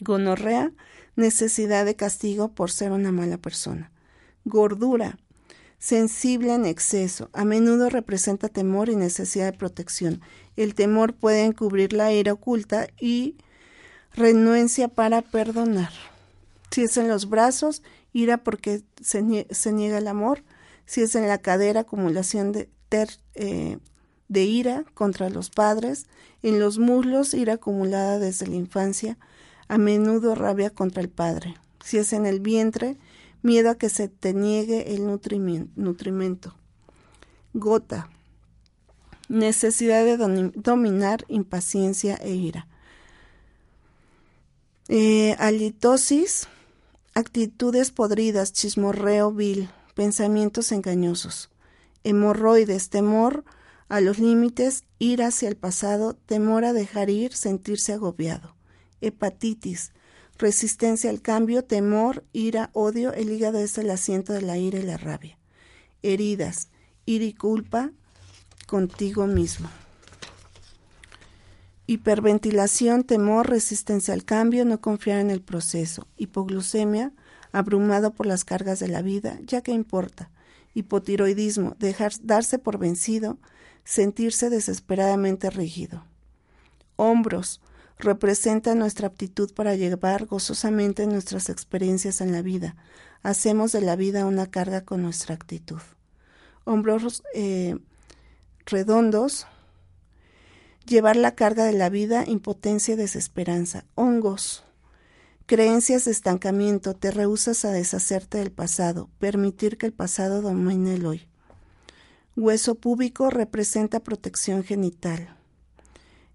Gonorrea, 0.00 0.72
necesidad 1.14 1.84
de 1.84 1.96
castigo 1.96 2.54
por 2.54 2.70
ser 2.70 2.92
una 2.92 3.12
mala 3.12 3.36
persona. 3.36 3.90
Gordura, 4.44 5.18
sensible 5.78 6.54
en 6.54 6.66
exceso. 6.66 7.30
A 7.32 7.44
menudo 7.44 7.88
representa 7.88 8.48
temor 8.48 8.88
y 8.88 8.96
necesidad 8.96 9.52
de 9.52 9.58
protección. 9.58 10.20
El 10.56 10.74
temor 10.74 11.14
puede 11.14 11.44
encubrir 11.44 11.92
la 11.92 12.12
ira 12.12 12.32
oculta 12.32 12.88
y 13.00 13.36
renuencia 14.12 14.88
para 14.88 15.22
perdonar. 15.22 15.92
Si 16.70 16.82
es 16.82 16.96
en 16.96 17.08
los 17.08 17.28
brazos, 17.28 17.82
ira 18.12 18.38
porque 18.38 18.82
se, 19.00 19.22
niega 19.22 19.98
el 19.98 20.08
amor. 20.08 20.42
Si 20.84 21.02
es 21.02 21.14
en 21.14 21.28
la 21.28 21.38
cadera, 21.38 21.80
acumulación 21.80 22.52
de, 22.52 22.68
eh, 23.34 23.78
de 24.28 24.44
ira 24.44 24.84
contra 24.94 25.30
los 25.30 25.50
padres. 25.50 26.06
En 26.42 26.58
los 26.58 26.78
muslos, 26.78 27.34
ira 27.34 27.54
acumulada 27.54 28.18
desde 28.18 28.46
la 28.46 28.56
infancia. 28.56 29.16
A 29.68 29.78
menudo 29.78 30.34
rabia 30.34 30.70
contra 30.70 31.02
el 31.02 31.08
padre. 31.08 31.56
Si 31.84 31.98
es 31.98 32.12
en 32.12 32.26
el 32.26 32.40
vientre, 32.40 32.96
miedo 33.42 33.70
a 33.70 33.76
que 33.76 33.88
se 33.88 34.08
te 34.08 34.34
niegue 34.34 34.94
el 34.94 35.06
nutrimento. 35.06 36.54
Gota, 37.54 38.10
necesidad 39.28 40.04
de 40.04 40.16
dominar 40.54 41.24
impaciencia 41.28 42.16
e 42.16 42.34
ira. 42.34 42.68
Eh, 44.88 45.36
alitosis, 45.38 46.48
actitudes 47.14 47.90
podridas, 47.90 48.52
chismorreo 48.52 49.32
vil, 49.32 49.68
pensamientos 49.94 50.72
engañosos. 50.72 51.50
Hemorroides, 52.04 52.88
temor 52.88 53.44
a 53.88 54.00
los 54.00 54.18
límites, 54.18 54.84
ira 54.98 55.26
hacia 55.26 55.48
el 55.48 55.56
pasado, 55.56 56.14
temor 56.14 56.64
a 56.64 56.72
dejar 56.72 57.10
ir, 57.10 57.34
sentirse 57.34 57.92
agobiado. 57.92 58.54
Hepatitis, 59.00 59.92
Resistencia 60.38 61.10
al 61.10 61.20
cambio, 61.20 61.64
temor, 61.64 62.24
ira, 62.32 62.70
odio. 62.72 63.12
El 63.12 63.30
hígado 63.30 63.58
es 63.58 63.76
el 63.76 63.90
asiento 63.90 64.32
de 64.32 64.42
la 64.42 64.56
ira 64.56 64.78
y 64.78 64.82
la 64.82 64.96
rabia. 64.96 65.36
Heridas, 66.02 66.68
ira 67.06 67.24
y 67.24 67.34
culpa 67.34 67.90
contigo 68.68 69.26
mismo. 69.26 69.68
Hiperventilación, 71.88 73.02
temor, 73.02 73.48
resistencia 73.48 74.14
al 74.14 74.24
cambio, 74.24 74.64
no 74.64 74.80
confiar 74.80 75.18
en 75.18 75.30
el 75.30 75.40
proceso. 75.40 76.06
Hipoglucemia, 76.16 77.12
abrumado 77.50 78.12
por 78.12 78.26
las 78.26 78.44
cargas 78.44 78.78
de 78.78 78.88
la 78.88 79.02
vida, 79.02 79.40
ya 79.42 79.62
que 79.62 79.72
importa. 79.72 80.30
Hipotiroidismo, 80.74 81.74
dejar, 81.80 82.12
darse 82.22 82.58
por 82.60 82.78
vencido, 82.78 83.38
sentirse 83.84 84.50
desesperadamente 84.50 85.50
rígido. 85.50 86.04
Hombros, 86.96 87.60
representa 87.98 88.74
nuestra 88.74 89.08
aptitud 89.08 89.52
para 89.52 89.74
llevar 89.74 90.26
gozosamente 90.26 91.06
nuestras 91.06 91.48
experiencias 91.48 92.20
en 92.20 92.32
la 92.32 92.42
vida. 92.42 92.76
Hacemos 93.22 93.72
de 93.72 93.80
la 93.80 93.96
vida 93.96 94.26
una 94.26 94.46
carga 94.50 94.82
con 94.82 95.02
nuestra 95.02 95.34
actitud. 95.34 95.80
Hombros 96.64 97.22
eh, 97.34 97.76
redondos, 98.66 99.46
llevar 100.86 101.16
la 101.16 101.34
carga 101.34 101.64
de 101.64 101.72
la 101.72 101.88
vida, 101.88 102.24
impotencia 102.26 102.94
y 102.94 102.96
desesperanza. 102.96 103.84
Hongos, 103.94 104.64
creencias 105.46 106.04
de 106.04 106.12
estancamiento, 106.12 106.94
te 106.94 107.10
rehusas 107.10 107.64
a 107.64 107.72
deshacerte 107.72 108.38
del 108.38 108.52
pasado, 108.52 109.10
permitir 109.18 109.78
que 109.78 109.86
el 109.86 109.92
pasado 109.92 110.40
domine 110.40 110.94
el 110.94 111.06
hoy. 111.06 111.28
Hueso 112.36 112.76
púbico 112.76 113.30
representa 113.30 113.98
protección 113.98 114.62
genital. 114.62 115.37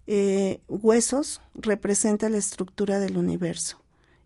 Eh, 0.06 0.60
huesos 0.68 1.40
representa 1.54 2.28
la 2.28 2.36
estructura 2.38 2.98
del 2.98 3.16
universo. 3.16 3.80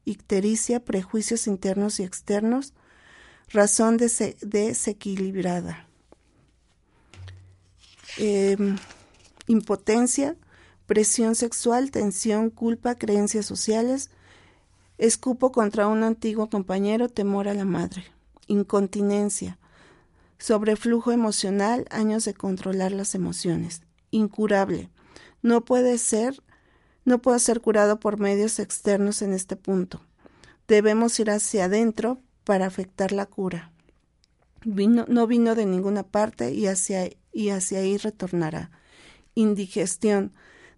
Ictericia, 0.04 0.84
prejuicios 0.84 1.46
internos 1.46 2.00
y 2.00 2.02
externos, 2.02 2.74
razón 3.50 3.96
desequilibrada. 3.96 5.86
Em, 8.16 8.76
impotencia, 9.46 10.36
presión 10.86 11.34
sexual, 11.34 11.90
tensión, 11.90 12.50
culpa, 12.50 12.96
creencias 12.96 13.46
sociales, 13.46 14.10
escupo 14.96 15.52
contra 15.52 15.86
un 15.86 16.02
antiguo 16.02 16.50
compañero, 16.50 17.08
temor 17.08 17.46
a 17.46 17.54
la 17.54 17.64
madre. 17.64 18.04
Incontinencia, 18.48 19.58
sobreflujo 20.38 21.12
emocional, 21.12 21.86
años 21.90 22.24
de 22.24 22.34
controlar 22.34 22.92
las 22.92 23.14
emociones. 23.14 23.82
Incurable, 24.10 24.90
no 25.42 25.64
puede 25.64 25.98
ser, 25.98 26.42
no 27.04 27.20
puede 27.20 27.38
ser 27.38 27.60
curado 27.60 28.00
por 28.00 28.18
medios 28.18 28.58
externos 28.58 29.22
en 29.22 29.32
este 29.32 29.56
punto. 29.56 30.02
Debemos 30.66 31.18
ir 31.20 31.30
hacia 31.30 31.64
adentro 31.64 32.20
para 32.44 32.66
afectar 32.66 33.12
la 33.12 33.26
cura. 33.26 33.72
Vino, 34.64 35.04
no 35.08 35.26
vino 35.26 35.54
de 35.54 35.66
ninguna 35.66 36.02
parte 36.02 36.52
y 36.52 36.66
hacia, 36.66 37.08
y 37.32 37.50
hacia 37.50 37.78
ahí 37.80 37.96
retornará. 37.96 38.70
Indigestión, 39.34 40.32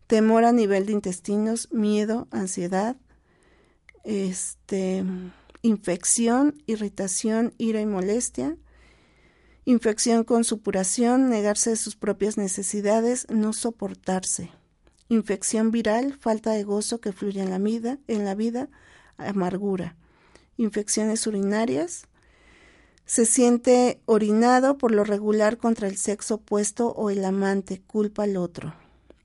temor 0.07 0.45
a 0.45 0.53
nivel 0.53 0.87
de 0.87 0.93
intestinos, 0.93 1.69
miedo, 1.73 2.29
ansiedad, 2.31 2.97
este, 4.05 5.05
infección, 5.63 6.63
irritación, 6.67 7.55
ira 7.59 7.81
y 7.81 7.87
molestia, 7.87 8.57
infección 9.71 10.25
con 10.25 10.45
supuración, 10.45 11.31
negarse 11.31 11.71
de 11.71 11.77
sus 11.77 11.97
propias 11.97 12.37
necesidades, 12.37 13.27
no 13.31 13.53
soportarse, 13.53 14.51
infección 15.09 15.71
viral, 15.71 16.15
falta 16.15 16.51
de 16.51 16.65
gozo 16.65 17.01
que 17.01 17.13
fluye 17.13 17.41
en 17.41 17.51
la 17.51 17.59
vida, 17.59 17.99
en 18.09 18.25
la 18.25 18.35
vida, 18.35 18.69
amargura, 19.17 19.97
infecciones 20.57 21.27
urinarias, 21.27 22.07
se 23.07 23.27
siente 23.27 24.01
orinado 24.07 24.77
por 24.79 24.93
lo 24.93 25.05
regular 25.05 25.57
contra 25.57 25.89
el 25.89 25.97
sexo 25.97 26.37
opuesto 26.37 26.89
o 26.89 27.11
el 27.11 27.25
amante, 27.25 27.81
culpa 27.87 28.25
al 28.25 28.37
otro, 28.37 28.75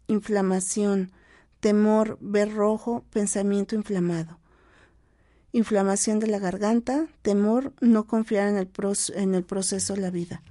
inflamación, 0.07 1.11
temor, 1.59 2.17
ver 2.21 2.53
rojo, 2.53 3.03
pensamiento 3.11 3.75
inflamado 3.75 4.39
inflamación 5.55 6.19
de 6.19 6.27
la 6.27 6.37
garganta, 6.37 7.07
temor, 7.21 7.71
no 7.79 8.07
confiar 8.07 8.49
en 8.49 8.57
el, 8.57 8.69
en 9.15 9.35
el 9.35 9.45
proceso 9.45 9.93
de 9.93 10.01
la 10.01 10.09
vida. 10.09 10.41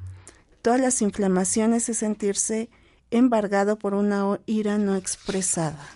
Todas 0.63 0.81
las 0.81 1.03
inflamaciones 1.03 1.91
es 1.91 1.99
sentirse 1.99 2.71
embargado 3.11 3.79
por 3.79 3.93
una 3.93 4.41
ira 4.47 4.79
no 4.79 4.97
expresada. 4.97 5.87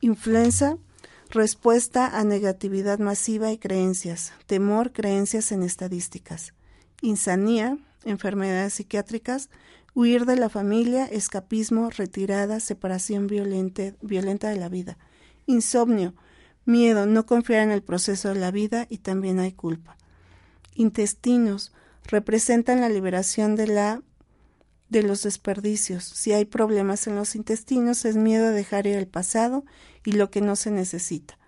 Influenza, 0.00 0.76
respuesta 1.30 2.18
a 2.18 2.24
negatividad 2.24 2.98
masiva 2.98 3.52
y 3.52 3.58
creencias. 3.58 4.32
Temor, 4.46 4.90
creencias 4.90 5.52
en 5.52 5.62
estadísticas. 5.62 6.52
Insanía, 7.02 7.78
enfermedades 8.04 8.74
psiquiátricas. 8.74 9.50
Huir 9.94 10.26
de 10.26 10.34
la 10.34 10.48
familia, 10.48 11.06
escapismo, 11.06 11.90
retirada, 11.90 12.58
separación 12.58 13.28
violenta, 13.28 13.94
violenta 14.02 14.48
de 14.48 14.56
la 14.56 14.68
vida. 14.68 14.98
Insomnio, 15.46 16.14
Miedo, 16.70 17.04
no 17.06 17.26
confiar 17.26 17.62
en 17.62 17.72
el 17.72 17.82
proceso 17.82 18.28
de 18.28 18.36
la 18.36 18.52
vida 18.52 18.86
y 18.88 18.98
también 18.98 19.40
hay 19.40 19.52
culpa. 19.52 19.96
Intestinos 20.74 21.72
representan 22.04 22.80
la 22.80 22.88
liberación 22.88 23.56
de 23.56 23.66
la 23.66 24.02
de 24.88 25.02
los 25.02 25.22
desperdicios. 25.22 26.04
Si 26.04 26.32
hay 26.32 26.44
problemas 26.44 27.06
en 27.06 27.14
los 27.14 27.34
intestinos 27.34 28.04
es 28.04 28.16
miedo 28.16 28.48
a 28.48 28.50
dejar 28.50 28.86
ir 28.86 28.96
el 28.96 29.06
pasado 29.06 29.64
y 30.04 30.12
lo 30.12 30.30
que 30.30 30.40
no 30.40 30.56
se 30.56 30.70
necesita. 30.70 31.38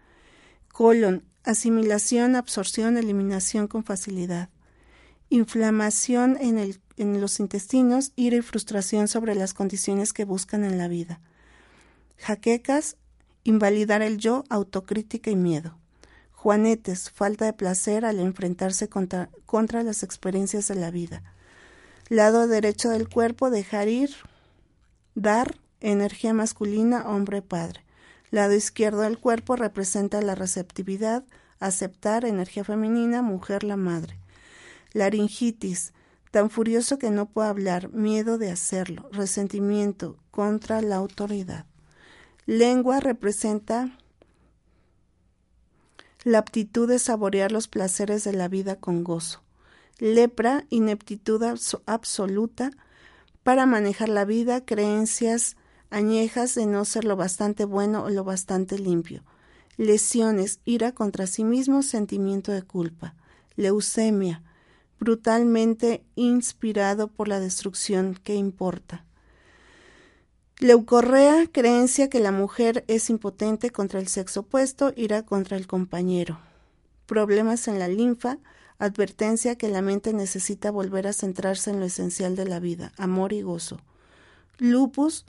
Colon, 0.72 1.24
asimilación, 1.44 2.36
absorción, 2.36 2.96
eliminación 2.96 3.66
con 3.66 3.84
facilidad. 3.84 4.48
Inflamación 5.28 6.36
en, 6.40 6.58
el, 6.58 6.80
en 6.96 7.20
los 7.20 7.40
intestinos, 7.40 8.12
ira 8.16 8.36
y 8.36 8.42
frustración 8.42 9.08
sobre 9.08 9.34
las 9.34 9.54
condiciones 9.54 10.12
que 10.12 10.24
buscan 10.24 10.64
en 10.64 10.78
la 10.78 10.86
vida. 10.86 11.20
Jaquecas, 12.18 12.96
Invalidar 13.44 14.02
el 14.02 14.18
yo, 14.18 14.44
autocrítica 14.50 15.30
y 15.30 15.36
miedo. 15.36 15.76
Juanetes, 16.30 17.10
falta 17.10 17.44
de 17.44 17.52
placer 17.52 18.04
al 18.04 18.20
enfrentarse 18.20 18.88
contra, 18.88 19.30
contra 19.46 19.82
las 19.82 20.02
experiencias 20.02 20.68
de 20.68 20.76
la 20.76 20.90
vida. 20.90 21.22
Lado 22.08 22.46
derecho 22.46 22.88
del 22.90 23.08
cuerpo, 23.08 23.50
dejar 23.50 23.88
ir, 23.88 24.10
dar, 25.14 25.56
energía 25.80 26.32
masculina, 26.32 27.08
hombre, 27.08 27.42
padre. 27.42 27.84
Lado 28.30 28.54
izquierdo 28.54 29.00
del 29.00 29.18
cuerpo 29.18 29.56
representa 29.56 30.22
la 30.22 30.34
receptividad, 30.34 31.24
aceptar, 31.58 32.24
energía 32.24 32.64
femenina, 32.64 33.22
mujer, 33.22 33.64
la 33.64 33.76
madre. 33.76 34.18
Laringitis, 34.92 35.92
tan 36.30 36.48
furioso 36.48 36.98
que 36.98 37.10
no 37.10 37.26
puede 37.26 37.48
hablar, 37.48 37.92
miedo 37.92 38.38
de 38.38 38.50
hacerlo, 38.50 39.08
resentimiento 39.12 40.16
contra 40.30 40.80
la 40.80 40.96
autoridad. 40.96 41.66
Lengua 42.46 42.98
representa 42.98 43.96
la 46.24 46.38
aptitud 46.38 46.88
de 46.88 46.98
saborear 46.98 47.52
los 47.52 47.68
placeres 47.68 48.24
de 48.24 48.32
la 48.32 48.48
vida 48.48 48.76
con 48.76 49.04
gozo. 49.04 49.42
Lepra, 49.98 50.64
ineptitud 50.68 51.42
absoluta 51.86 52.72
para 53.44 53.66
manejar 53.66 54.08
la 54.08 54.24
vida, 54.24 54.64
creencias 54.64 55.56
añejas 55.90 56.54
de 56.54 56.66
no 56.66 56.84
ser 56.84 57.04
lo 57.04 57.16
bastante 57.16 57.64
bueno 57.64 58.04
o 58.04 58.10
lo 58.10 58.24
bastante 58.24 58.78
limpio. 58.78 59.22
Lesiones, 59.76 60.60
ira 60.64 60.92
contra 60.92 61.26
sí 61.26 61.44
mismo, 61.44 61.82
sentimiento 61.82 62.50
de 62.50 62.62
culpa. 62.62 63.14
Leucemia, 63.56 64.42
brutalmente 64.98 66.04
inspirado 66.16 67.08
por 67.08 67.28
la 67.28 67.40
destrucción 67.40 68.18
que 68.22 68.34
importa. 68.34 69.04
Leucorrea, 70.62 71.48
creencia 71.50 72.08
que 72.08 72.20
la 72.20 72.30
mujer 72.30 72.84
es 72.86 73.10
impotente 73.10 73.70
contra 73.70 73.98
el 73.98 74.06
sexo 74.06 74.40
opuesto, 74.40 74.92
ira 74.94 75.24
contra 75.24 75.56
el 75.56 75.66
compañero. 75.66 76.38
Problemas 77.06 77.66
en 77.66 77.80
la 77.80 77.88
linfa, 77.88 78.38
advertencia 78.78 79.56
que 79.56 79.68
la 79.68 79.82
mente 79.82 80.12
necesita 80.12 80.70
volver 80.70 81.08
a 81.08 81.12
centrarse 81.12 81.70
en 81.70 81.80
lo 81.80 81.86
esencial 81.86 82.36
de 82.36 82.44
la 82.44 82.60
vida, 82.60 82.92
amor 82.96 83.32
y 83.32 83.42
gozo. 83.42 83.80
Lupus, 84.58 85.26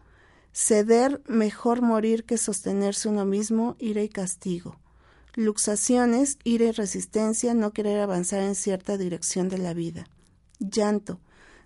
ceder, 0.51 1.23
mejor 1.25 1.81
morir 1.81 2.25
que 2.25 2.37
sostenerse 2.37 3.09
uno 3.09 3.25
mismo, 3.25 3.75
ira 3.79 4.03
y 4.03 4.09
castigo. 4.09 4.77
Luxaciones, 5.33 6.37
ira 6.43 6.65
y 6.65 6.71
resistencia, 6.71 7.55
no 7.55 7.73
querer 7.73 8.01
avanzar 8.01 8.43
en 8.43 8.53
cierta 8.53 8.99
dirección 8.99 9.49
de 9.49 9.57
la 9.57 9.73
vida. 9.73 10.05
Llanto, 10.59 11.19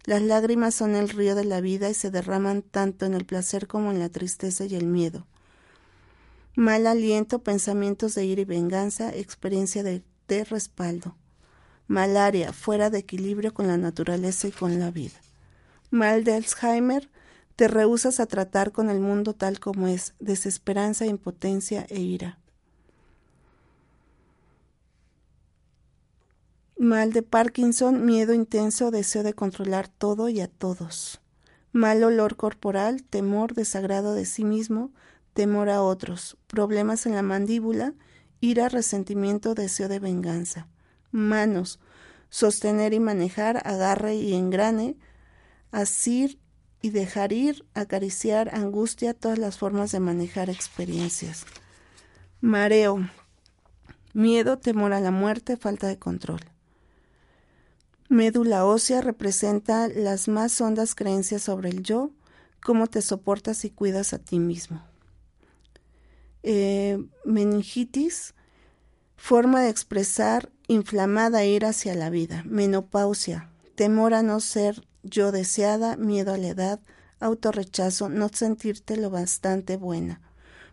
las 0.08 0.22
lágrimas 0.22 0.74
son 0.74 0.96
el 0.96 1.10
río 1.10 1.36
de 1.36 1.44
la 1.44 1.60
vida 1.60 1.90
y 1.90 1.94
se 1.94 2.10
derraman 2.10 2.62
tanto 2.62 3.06
en 3.06 3.14
el 3.14 3.26
placer 3.26 3.68
como 3.68 3.92
en 3.92 4.00
la 4.00 4.08
tristeza 4.08 4.64
y 4.64 4.74
el 4.74 4.88
miedo. 4.88 5.28
Mal 6.56 6.88
aliento, 6.88 7.44
pensamientos 7.44 8.16
de 8.16 8.24
ira 8.24 8.42
y 8.42 8.46
venganza, 8.46 9.14
experiencia 9.14 9.84
de, 9.84 10.04
de 10.30 10.46
respaldo. 10.46 11.18
Malaria, 11.88 12.54
fuera 12.54 12.90
de 12.90 13.00
equilibrio 13.00 13.54
con 13.54 13.68
la 13.68 13.76
naturaleza 13.76 14.48
y 14.48 14.52
con 14.52 14.80
la 14.80 14.92
vida. 14.92 15.20
Mal 15.92 16.24
de 16.24 16.36
Alzheimer, 16.36 17.10
te 17.58 17.68
rehusas 17.68 18.22
a 18.22 18.28
tratar 18.28 18.72
con 18.72 18.90
el 18.90 19.02
mundo 19.02 19.34
tal 19.34 19.60
como 19.60 19.90
es, 19.90 20.14
desesperanza, 20.22 21.06
impotencia 21.06 21.86
e 21.90 22.00
ira. 22.00 22.40
Mal 26.80 27.12
de 27.12 27.24
Parkinson, 27.24 28.06
miedo 28.06 28.36
intenso, 28.36 28.92
deseo 28.92 29.24
de 29.24 29.34
controlar 29.34 29.88
todo 29.88 30.30
y 30.30 30.42
a 30.42 30.48
todos. 30.48 31.20
Mal 31.72 32.04
olor 32.04 32.36
corporal, 32.36 33.02
temor, 33.02 33.56
desagrado 33.56 34.14
de 34.14 34.26
sí 34.26 34.46
mismo, 34.46 34.92
temor 35.34 35.70
a 35.70 35.82
otros, 35.82 36.38
problemas 36.46 37.08
en 37.08 37.16
la 37.16 37.24
mandíbula, 37.24 37.96
ira, 38.42 38.70
resentimiento, 38.70 39.56
deseo 39.56 39.88
de 39.88 39.98
venganza. 39.98 40.68
Manos, 41.10 41.80
sostener 42.30 42.94
y 42.94 43.00
manejar, 43.00 43.60
agarre 43.66 44.14
y 44.14 44.36
engrane, 44.36 44.98
asir 45.72 46.38
y 46.80 46.92
dejar 46.92 47.34
ir, 47.34 47.66
acariciar, 47.74 48.54
angustia, 48.54 49.16
todas 49.16 49.40
las 49.40 49.58
formas 49.58 49.92
de 49.92 50.00
manejar 50.00 50.52
experiencias. 50.52 51.48
Mareo, 52.40 53.10
miedo, 54.14 54.60
temor 54.60 54.94
a 54.94 55.00
la 55.00 55.10
muerte, 55.10 55.58
falta 55.58 55.88
de 55.88 55.98
control. 55.98 56.42
Médula 58.10 58.66
ósea 58.66 59.02
representa 59.02 59.88
las 59.90 60.28
más 60.28 60.60
hondas 60.62 60.96
creencias 60.96 61.42
sobre 61.42 61.70
el 61.70 61.84
yo, 61.84 62.12
cómo 62.64 62.88
te 62.88 63.02
soportas 63.02 63.66
y 63.66 63.70
cuidas 63.70 64.14
a 64.14 64.20
ti 64.20 64.40
mismo. 64.40 64.82
Eh, 66.44 67.04
meningitis, 67.26 68.34
forma 69.18 69.62
de 69.62 69.70
expresar 69.70 70.50
inflamada 70.68 71.44
ira 71.44 71.70
hacia 71.70 71.96
la 71.96 72.10
vida. 72.10 72.44
Menopausia, 72.46 73.50
temor 73.76 74.14
a 74.14 74.24
no 74.24 74.40
ser 74.40 74.88
yo 75.04 75.32
deseada, 75.34 75.98
miedo 75.98 76.34
a 76.34 76.38
la 76.38 76.48
edad, 76.48 76.80
autorrechazo, 77.20 78.08
no 78.08 78.30
sentirte 78.30 78.96
lo 78.96 79.10
bastante 79.10 79.76
buena. 79.76 80.22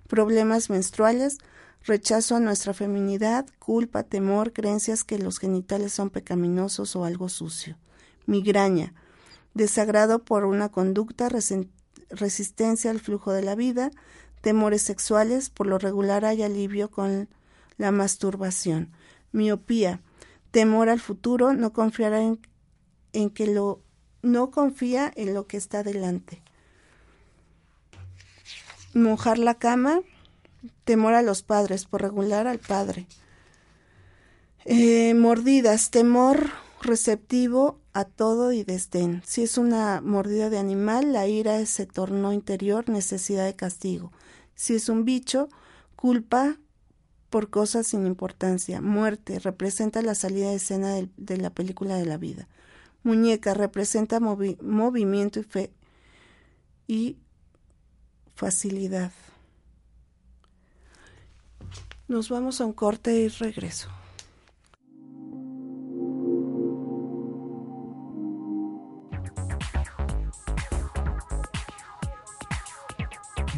Problemas 0.06 0.70
menstruales, 0.70 1.38
rechazo 1.84 2.36
a 2.36 2.40
nuestra 2.40 2.74
feminidad, 2.74 3.46
culpa, 3.58 4.02
temor, 4.02 4.52
creencias 4.52 5.04
que 5.04 5.18
los 5.18 5.38
genitales 5.38 5.92
son 5.92 6.10
pecaminosos 6.10 6.96
o 6.96 7.04
algo 7.04 7.28
sucio. 7.28 7.76
Migraña, 8.26 8.94
desagrado 9.52 10.24
por 10.24 10.44
una 10.44 10.70
conducta, 10.70 11.28
resistencia 12.10 12.90
al 12.90 13.00
flujo 13.00 13.32
de 13.32 13.42
la 13.42 13.54
vida, 13.54 13.90
temores 14.40 14.82
sexuales, 14.82 15.50
por 15.50 15.66
lo 15.66 15.78
regular 15.78 16.24
hay 16.24 16.42
alivio 16.42 16.90
con 16.90 17.28
la 17.76 17.92
masturbación. 17.92 18.92
Miopía, 19.32 20.00
temor 20.50 20.88
al 20.88 21.00
futuro, 21.00 21.52
no 21.52 21.72
confiar 21.72 22.14
en, 22.14 22.40
en 23.12 23.30
que 23.30 23.46
lo 23.46 23.82
no 24.24 24.50
confía 24.50 25.12
en 25.16 25.34
lo 25.34 25.46
que 25.46 25.58
está 25.58 25.82
delante. 25.82 26.42
Mojar 28.94 29.38
la 29.38 29.54
cama, 29.54 30.00
temor 30.84 31.14
a 31.14 31.22
los 31.22 31.42
padres, 31.42 31.86
por 31.86 32.02
regular 32.02 32.46
al 32.46 32.58
padre. 32.58 33.06
Eh, 34.64 35.14
mordidas, 35.14 35.90
temor 35.90 36.50
receptivo 36.80 37.80
a 37.92 38.04
todo 38.04 38.52
y 38.52 38.64
desdén. 38.64 39.22
Si 39.24 39.42
es 39.42 39.58
una 39.58 40.00
mordida 40.00 40.50
de 40.50 40.58
animal, 40.58 41.12
la 41.12 41.26
ira 41.26 41.64
se 41.66 41.86
tornó 41.86 42.32
interior, 42.32 42.88
necesidad 42.88 43.44
de 43.44 43.56
castigo. 43.56 44.12
Si 44.54 44.74
es 44.74 44.88
un 44.88 45.04
bicho, 45.04 45.48
culpa 45.96 46.58
por 47.30 47.50
cosas 47.50 47.88
sin 47.88 48.06
importancia. 48.06 48.80
Muerte 48.80 49.38
representa 49.38 50.02
la 50.02 50.14
salida 50.14 50.50
de 50.50 50.56
escena 50.56 50.94
de, 51.16 51.36
la 51.36 51.50
película 51.50 51.96
de 51.96 52.06
la 52.06 52.16
vida. 52.16 52.48
Muñeca 53.02 53.54
representa 53.54 54.20
movimiento 54.20 55.40
y 55.40 55.42
fe 55.42 55.72
y 56.86 57.16
facilidad. 58.34 59.12
Nos 62.14 62.28
vamos 62.28 62.60
a 62.60 62.64
un 62.64 62.72
corte 62.72 63.22
y 63.22 63.26
regreso. 63.26 63.88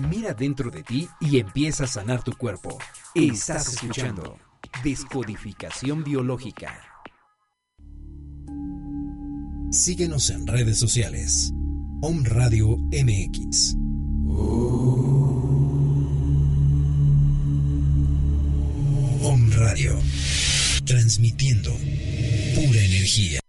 Mira 0.08 0.32
dentro 0.32 0.70
de 0.70 0.82
ti 0.82 1.06
y 1.20 1.38
empieza 1.38 1.84
a 1.84 1.86
sanar 1.86 2.24
tu 2.24 2.32
cuerpo. 2.32 2.78
Estás 3.14 3.74
escuchando 3.74 4.38
Descodificación 4.82 6.02
Biológica. 6.02 6.80
Síguenos 9.70 10.30
en 10.30 10.46
redes 10.46 10.78
sociales. 10.78 11.52
Om 12.00 12.24
Radio 12.24 12.78
MX. 12.90 13.74
Om 14.28 14.85
Radio. 19.68 19.98
Transmitiendo 20.86 21.72
pura 22.54 22.80
energía. 22.80 23.40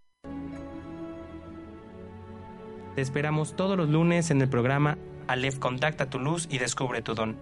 Te 2.96 3.00
esperamos 3.00 3.54
todos 3.54 3.76
los 3.76 3.88
lunes 3.88 4.32
en 4.32 4.42
el 4.42 4.48
programa 4.48 4.98
Aleph 5.28 5.60
Contacta 5.60 6.10
tu 6.10 6.18
luz 6.18 6.48
y 6.50 6.58
descubre 6.58 7.02
tu 7.02 7.14
don. 7.14 7.36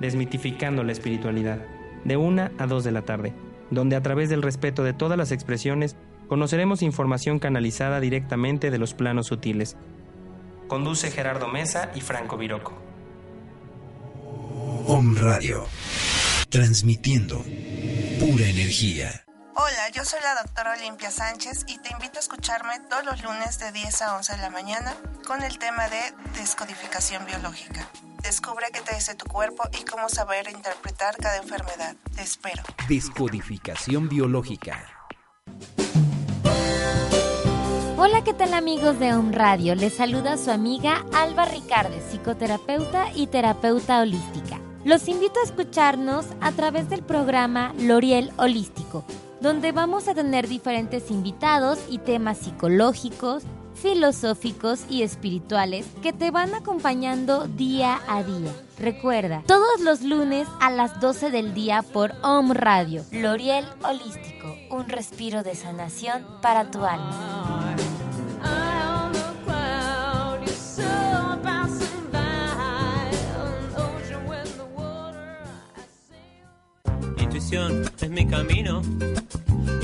Desmitificando 0.00 0.82
la 0.82 0.90
espiritualidad. 0.90 1.64
De 2.02 2.16
una 2.16 2.50
a 2.58 2.66
dos 2.66 2.82
de 2.82 2.90
la 2.90 3.02
tarde. 3.02 3.34
Donde 3.70 3.94
a 3.94 4.02
través 4.02 4.28
del 4.28 4.42
respeto 4.42 4.82
de 4.82 4.94
todas 4.94 5.16
las 5.16 5.30
expresiones 5.30 5.94
conoceremos 6.26 6.82
información 6.82 7.38
canalizada 7.38 8.00
directamente 8.00 8.72
de 8.72 8.78
los 8.78 8.94
planos 8.94 9.28
sutiles. 9.28 9.76
Conduce 10.66 11.12
Gerardo 11.12 11.46
Mesa 11.46 11.92
y 11.94 12.00
Franco 12.00 12.36
Viroco. 12.36 12.72
Om 14.88 15.14
Radio 15.18 15.68
transmitiendo 16.52 17.38
pura 18.20 18.46
energía. 18.46 19.24
Hola, 19.54 19.88
yo 19.94 20.04
soy 20.04 20.20
la 20.22 20.42
doctora 20.42 20.74
Olimpia 20.78 21.10
Sánchez 21.10 21.64
y 21.66 21.78
te 21.78 21.90
invito 21.90 22.18
a 22.18 22.20
escucharme 22.20 22.78
todos 22.90 23.06
los 23.06 23.22
lunes 23.22 23.58
de 23.58 23.72
10 23.72 24.02
a 24.02 24.16
11 24.18 24.36
de 24.36 24.42
la 24.42 24.50
mañana 24.50 24.94
con 25.26 25.42
el 25.42 25.58
tema 25.58 25.88
de 25.88 26.12
descodificación 26.38 27.24
biológica. 27.24 27.88
Descubre 28.22 28.66
qué 28.70 28.82
te 28.82 28.94
dice 28.94 29.14
tu 29.14 29.24
cuerpo 29.24 29.62
y 29.80 29.82
cómo 29.84 30.10
saber 30.10 30.46
interpretar 30.50 31.16
cada 31.16 31.38
enfermedad. 31.38 31.96
Te 32.14 32.20
espero. 32.20 32.62
Descodificación 32.86 34.10
biológica. 34.10 34.78
Hola, 37.96 38.24
¿qué 38.24 38.34
tal 38.34 38.52
amigos 38.52 38.98
de 38.98 39.14
Home 39.14 39.34
Radio? 39.34 39.74
Les 39.74 39.94
saluda 39.94 40.36
su 40.36 40.50
amiga 40.50 41.02
Alba 41.14 41.46
Ricardes, 41.46 42.04
psicoterapeuta 42.10 43.10
y 43.14 43.28
terapeuta 43.28 44.02
holística. 44.02 44.60
Los 44.84 45.06
invito 45.06 45.38
a 45.38 45.44
escucharnos 45.44 46.26
a 46.40 46.50
través 46.50 46.90
del 46.90 47.02
programa 47.02 47.72
L'Oriel 47.78 48.32
Holístico, 48.36 49.04
donde 49.40 49.70
vamos 49.70 50.08
a 50.08 50.14
tener 50.14 50.48
diferentes 50.48 51.12
invitados 51.12 51.78
y 51.88 51.98
temas 51.98 52.38
psicológicos, 52.38 53.44
filosóficos 53.74 54.80
y 54.90 55.02
espirituales 55.02 55.86
que 56.02 56.12
te 56.12 56.32
van 56.32 56.54
acompañando 56.56 57.46
día 57.46 58.00
a 58.08 58.24
día. 58.24 58.50
Recuerda, 58.76 59.44
todos 59.46 59.80
los 59.82 60.02
lunes 60.02 60.48
a 60.60 60.68
las 60.70 61.00
12 61.00 61.30
del 61.30 61.54
día 61.54 61.82
por 61.82 62.12
Om 62.22 62.50
Radio, 62.50 63.04
L'Oriel 63.12 63.64
Holístico, 63.84 64.56
un 64.70 64.88
respiro 64.88 65.44
de 65.44 65.54
sanación 65.54 66.26
para 66.40 66.72
tu 66.72 66.84
alma. 66.84 67.76
Intuición 77.52 77.92
es 78.00 78.08
mi 78.08 78.26
camino. 78.26 78.82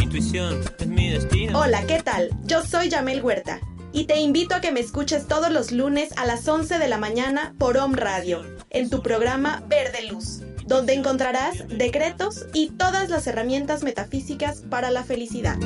Intuición 0.01 0.59
es 0.79 0.87
mi 0.87 1.11
destino. 1.11 1.61
Hola, 1.61 1.85
¿qué 1.87 2.03
tal? 2.03 2.31
Yo 2.47 2.65
soy 2.65 2.89
Yamel 2.89 3.23
Huerta 3.23 3.61
y 3.93 4.05
te 4.05 4.19
invito 4.19 4.55
a 4.55 4.63
que 4.63 4.73
me 4.73 4.81
escuches 4.81 5.29
todos 5.29 5.53
los 5.53 5.71
lunes 5.71 6.09
a 6.17 6.25
las 6.25 6.49
11 6.49 6.79
de 6.79 6.89
la 6.89 6.97
mañana 6.97 7.55
por 7.59 7.77
Om 7.77 7.93
Radio, 7.93 8.43
en 8.71 8.89
tu 8.89 9.03
programa 9.03 9.63
Verde 9.69 10.07
Luz, 10.11 10.41
donde 10.67 10.95
encontrarás 10.95 11.69
decretos 11.69 12.47
y 12.55 12.71
todas 12.71 13.11
las 13.11 13.27
herramientas 13.27 13.83
metafísicas 13.83 14.63
para 14.63 14.91
la 14.91 15.05
felicidad. 15.05 15.59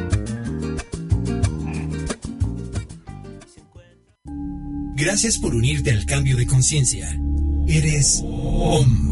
Gracias 4.97 5.39
por 5.39 5.55
unirte 5.55 5.93
al 5.93 6.05
cambio 6.05 6.37
de 6.37 6.49
conciencia. 6.49 7.17
Eres 7.69 8.25
OM 8.25 9.12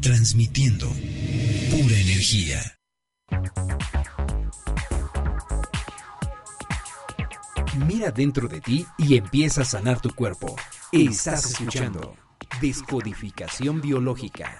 Transmitiendo 0.00 0.88
pura 0.88 1.96
energía. 1.96 2.60
Mira 7.86 8.10
dentro 8.10 8.48
de 8.48 8.60
ti 8.60 8.86
y 8.98 9.16
empieza 9.16 9.62
a 9.62 9.64
sanar 9.64 10.00
tu 10.00 10.14
cuerpo. 10.14 10.56
Estás 10.92 11.50
escuchando 11.50 12.16
Descodificación 12.60 13.80
Biológica. 13.80 14.58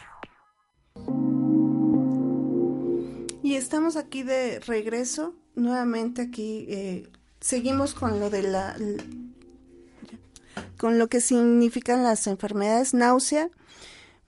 Y 3.42 3.54
estamos 3.56 3.96
aquí 3.96 4.22
de 4.22 4.60
regreso, 4.60 5.34
nuevamente 5.54 6.22
aquí. 6.22 6.66
Eh, 6.68 7.08
seguimos 7.40 7.94
con 7.94 8.20
lo 8.20 8.30
de 8.30 8.42
la. 8.42 8.76
con 10.76 10.98
lo 10.98 11.08
que 11.08 11.20
significan 11.20 12.02
las 12.04 12.26
enfermedades: 12.26 12.94
náusea, 12.94 13.48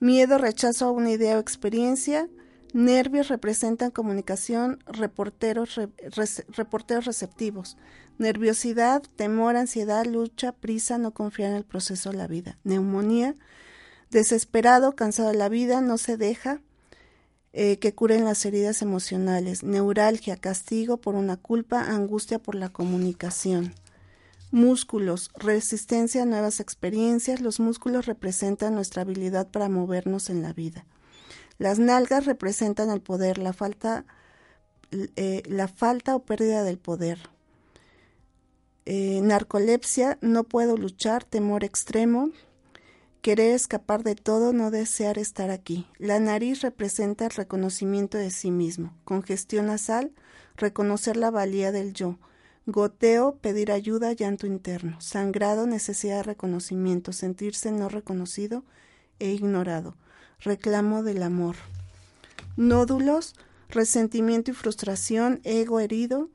miedo, 0.03 0.37
rechazo 0.37 0.85
a 0.85 0.91
una 0.91 1.11
idea 1.11 1.37
o 1.37 1.39
experiencia. 1.39 2.29
Nervios 2.73 3.29
representan 3.29 3.91
comunicación, 3.91 4.83
reporteros, 4.85 5.79
reporteros 6.49 7.05
receptivos. 7.05 7.77
Nerviosidad, 8.17 9.01
temor, 9.15 9.55
ansiedad, 9.55 10.05
lucha, 10.05 10.51
prisa, 10.51 10.97
no 10.97 11.11
confiar 11.11 11.51
en 11.51 11.57
el 11.57 11.65
proceso 11.65 12.11
de 12.11 12.17
la 12.17 12.27
vida. 12.27 12.59
Neumonía, 12.63 13.35
desesperado, 14.11 14.95
cansado 14.95 15.29
de 15.29 15.37
la 15.37 15.49
vida, 15.49 15.81
no 15.81 15.97
se 15.97 16.17
deja 16.17 16.61
eh, 17.53 17.77
que 17.77 17.93
curen 17.93 18.25
las 18.25 18.45
heridas 18.45 18.81
emocionales. 18.81 19.63
Neuralgia, 19.63 20.37
castigo 20.37 20.97
por 20.97 21.15
una 21.15 21.37
culpa, 21.37 21.81
angustia 21.81 22.39
por 22.39 22.55
la 22.55 22.69
comunicación. 22.69 23.73
Músculos, 24.53 25.31
resistencia 25.33 26.21
a 26.21 26.25
nuevas 26.27 26.59
experiencias. 26.59 27.41
Los 27.41 27.59
músculos 27.59 28.05
representan 28.05 28.75
nuestra 28.75 29.01
habilidad 29.01 29.49
para 29.49 29.67
movernos 29.67 30.29
en 30.29 30.43
la 30.43 30.53
vida. 30.53 30.85
Las 31.57 31.79
nalgas 31.79 32.27
representan 32.27 32.91
el 32.91 33.01
poder, 33.01 33.39
la 33.39 33.53
falta, 33.53 34.05
eh, 34.91 35.41
la 35.47 35.67
falta 35.67 36.15
o 36.15 36.19
pérdida 36.19 36.61
del 36.61 36.77
poder. 36.77 37.17
Eh, 38.85 39.21
narcolepsia, 39.23 40.19
no 40.21 40.43
puedo 40.43 40.77
luchar, 40.77 41.23
temor 41.23 41.63
extremo, 41.63 42.29
querer 43.23 43.55
escapar 43.55 44.03
de 44.03 44.13
todo, 44.13 44.53
no 44.53 44.69
desear 44.69 45.17
estar 45.17 45.49
aquí. 45.49 45.87
La 45.97 46.19
nariz 46.19 46.61
representa 46.61 47.25
el 47.25 47.31
reconocimiento 47.31 48.19
de 48.19 48.29
sí 48.29 48.51
mismo. 48.51 48.95
Congestión 49.03 49.65
nasal, 49.65 50.11
reconocer 50.57 51.17
la 51.17 51.31
valía 51.31 51.71
del 51.71 51.93
yo. 51.93 52.19
Goteo, 52.65 53.35
pedir 53.41 53.73
ayuda, 53.73 54.13
llanto 54.13 54.47
interno. 54.47 55.01
Sangrado, 55.01 55.67
necesidad 55.67 56.17
de 56.17 56.23
reconocimiento, 56.23 57.11
sentirse 57.11 57.71
no 57.73 57.89
reconocido 57.89 58.63
e 59.19 59.31
ignorado. 59.31 59.97
Reclamo 60.39 61.03
del 61.03 61.23
amor. 61.23 61.57
Nódulos, 62.55 63.35
resentimiento 63.69 64.51
y 64.51 64.53
frustración, 64.53 65.41
ego 65.43 65.81
herido 65.81 66.29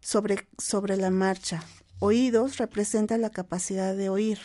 sobre, 0.00 0.46
sobre 0.58 0.98
la 0.98 1.10
marcha. 1.10 1.62
Oídos 1.98 2.58
representa 2.58 3.16
la 3.16 3.30
capacidad 3.30 3.96
de 3.96 4.10
oír. 4.10 4.38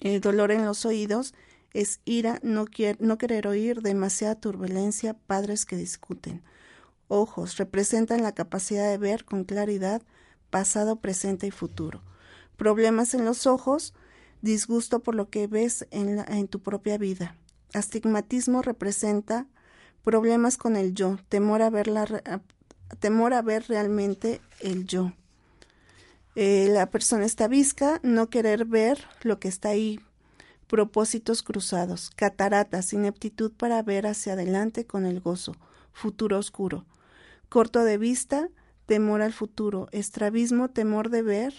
El 0.00 0.22
dolor 0.22 0.52
en 0.52 0.64
los 0.64 0.86
oídos 0.86 1.34
es 1.74 2.00
ira, 2.06 2.38
no, 2.42 2.64
no 2.98 3.18
querer 3.18 3.46
oír, 3.46 3.82
demasiada 3.82 4.36
turbulencia, 4.36 5.14
padres 5.14 5.66
que 5.66 5.76
discuten. 5.76 6.42
Ojos 7.08 7.56
representan 7.56 8.22
la 8.22 8.32
capacidad 8.32 8.88
de 8.88 8.98
ver 8.98 9.24
con 9.24 9.44
claridad 9.44 10.02
pasado, 10.50 10.96
presente 10.96 11.46
y 11.46 11.50
futuro. 11.50 12.02
Problemas 12.56 13.14
en 13.14 13.24
los 13.24 13.46
ojos, 13.46 13.94
disgusto 14.42 15.00
por 15.00 15.14
lo 15.14 15.30
que 15.30 15.46
ves 15.46 15.86
en, 15.90 16.48
tu 16.48 16.60
propia 16.60 16.98
vida. 16.98 17.36
Astigmatismo 17.74 18.62
representa 18.62 19.46
problemas 20.04 20.56
con 20.56 20.76
el 20.76 20.94
yo, 20.94 21.18
temor 21.28 21.62
a 21.62 21.70
ver, 21.70 21.88
la, 21.88 22.06
temor 23.00 23.34
a 23.34 23.42
ver 23.42 23.64
realmente 23.68 24.40
el 24.60 24.86
yo. 24.86 25.12
Eh, 26.34 26.68
la 26.70 26.90
persona 26.90 27.24
está 27.24 27.48
visca, 27.48 28.00
no 28.02 28.30
querer 28.30 28.64
ver 28.64 29.04
lo 29.22 29.40
que 29.40 29.48
está 29.48 29.70
ahí, 29.70 30.00
propósitos 30.68 31.42
cruzados, 31.42 32.10
cataratas, 32.14 32.92
ineptitud 32.92 33.52
para 33.52 33.82
ver 33.82 34.06
hacia 34.06 34.34
adelante 34.34 34.86
con 34.86 35.04
el 35.04 35.20
gozo, 35.20 35.56
futuro 35.92 36.38
oscuro, 36.38 36.84
corto 37.48 37.84
de 37.84 37.98
vista, 37.98 38.48
temor 38.86 39.22
al 39.22 39.32
futuro, 39.32 39.88
estrabismo, 39.92 40.68
temor 40.68 41.10
de 41.10 41.22
ver 41.22 41.54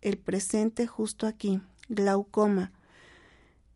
el 0.00 0.18
presente 0.18 0.86
justo 0.86 1.26
aquí, 1.26 1.60
glaucoma, 1.88 2.72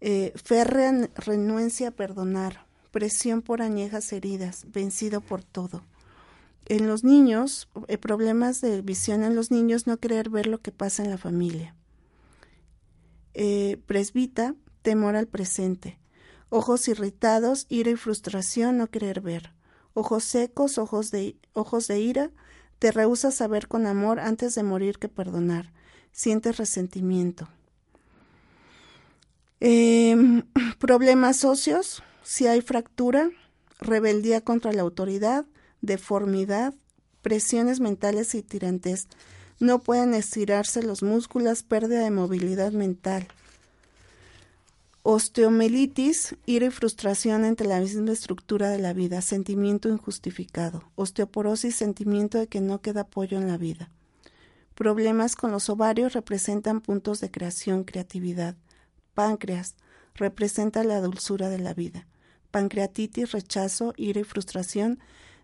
eh, 0.00 0.32
férrea 0.36 1.10
renuencia 1.14 1.88
a 1.88 1.92
perdonar, 1.92 2.66
presión 2.90 3.42
por 3.42 3.62
añejas 3.62 4.12
heridas, 4.12 4.66
vencido 4.72 5.20
por 5.20 5.42
todo 5.42 5.82
en 6.68 6.86
los 6.86 7.02
niños, 7.02 7.68
eh, 7.88 7.98
problemas 7.98 8.60
de 8.60 8.82
visión 8.82 9.24
en 9.24 9.34
los 9.34 9.50
niños, 9.50 9.86
no 9.86 9.96
querer 9.96 10.28
ver 10.30 10.46
lo 10.46 10.60
que 10.60 10.70
pasa 10.70 11.02
en 11.02 11.10
la 11.10 11.18
familia. 11.18 11.74
Eh, 13.34 13.78
presbita, 13.86 14.54
temor 14.82 15.16
al 15.16 15.26
presente. 15.26 15.98
Ojos 16.50 16.88
irritados, 16.88 17.66
ira 17.68 17.90
y 17.90 17.96
frustración, 17.96 18.76
no 18.76 18.88
querer 18.88 19.20
ver. 19.20 19.52
Ojos 19.94 20.24
secos, 20.24 20.78
ojos 20.78 21.10
de, 21.10 21.36
ojos 21.58 21.88
de 21.88 22.00
ira, 22.00 22.30
te 22.78 22.92
rehusas 22.92 23.40
a 23.40 23.48
ver 23.48 23.68
con 23.68 23.86
amor 23.86 24.20
antes 24.20 24.54
de 24.54 24.62
morir 24.62 24.98
que 24.98 25.08
perdonar. 25.08 25.72
Sientes 26.12 26.56
resentimiento. 26.56 27.48
Em, 29.60 30.42
problemas 30.78 31.38
socios, 31.38 32.02
si 32.22 32.46
hay 32.46 32.60
fractura, 32.60 33.30
rebeldía 33.80 34.40
contra 34.40 34.72
la 34.72 34.82
autoridad, 34.82 35.44
deformidad, 35.80 36.74
presiones 37.22 37.80
mentales 37.80 38.34
y 38.34 38.42
tirantes. 38.42 39.08
No 39.60 39.80
pueden 39.80 40.14
estirarse 40.14 40.82
los 40.82 41.02
músculos, 41.02 41.62
pérdida 41.62 42.04
de 42.04 42.10
movilidad 42.10 42.72
mental. 42.72 43.28
Osteomelitis, 45.02 46.36
ira 46.44 46.66
y 46.66 46.70
frustración 46.70 47.44
entre 47.44 47.66
la 47.66 47.80
misma 47.80 48.12
estructura 48.12 48.68
de 48.68 48.78
la 48.78 48.92
vida, 48.92 49.22
sentimiento 49.22 49.88
injustificado. 49.88 50.82
Osteoporosis, 50.96 51.76
sentimiento 51.76 52.38
de 52.38 52.48
que 52.48 52.60
no 52.60 52.80
queda 52.80 53.02
apoyo 53.02 53.38
en 53.38 53.46
la 53.46 53.56
vida. 53.56 53.90
Problemas 54.74 55.34
con 55.34 55.50
los 55.50 55.70
ovarios 55.70 56.12
representan 56.12 56.80
puntos 56.80 57.20
de 57.20 57.30
creación, 57.30 57.84
creatividad. 57.84 58.56
Páncreas, 59.14 59.76
representa 60.14 60.84
la 60.84 61.00
dulzura 61.00 61.48
de 61.48 61.58
la 61.58 61.74
vida. 61.74 62.06
Pancreatitis, 62.50 63.32
rechazo, 63.32 63.94
ira 63.96 64.20
y 64.20 64.24
frustración 64.24 64.98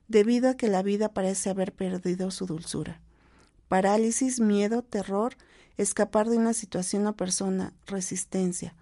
debido 0.08 0.50
a 0.50 0.54
que 0.54 0.68
la 0.68 0.82
vida 0.82 1.12
parece 1.12 1.50
haber 1.50 1.72
perdido 1.72 2.30
su 2.30 2.46
dulzura. 2.46 3.00
Parálisis, 3.68 4.40
miedo, 4.40 4.82
terror, 4.82 5.36
escapar 5.76 6.28
de 6.28 6.36
una 6.36 6.52
situación 6.52 7.06
o 7.06 7.16
persona, 7.16 7.72
resistencia. 7.86 8.74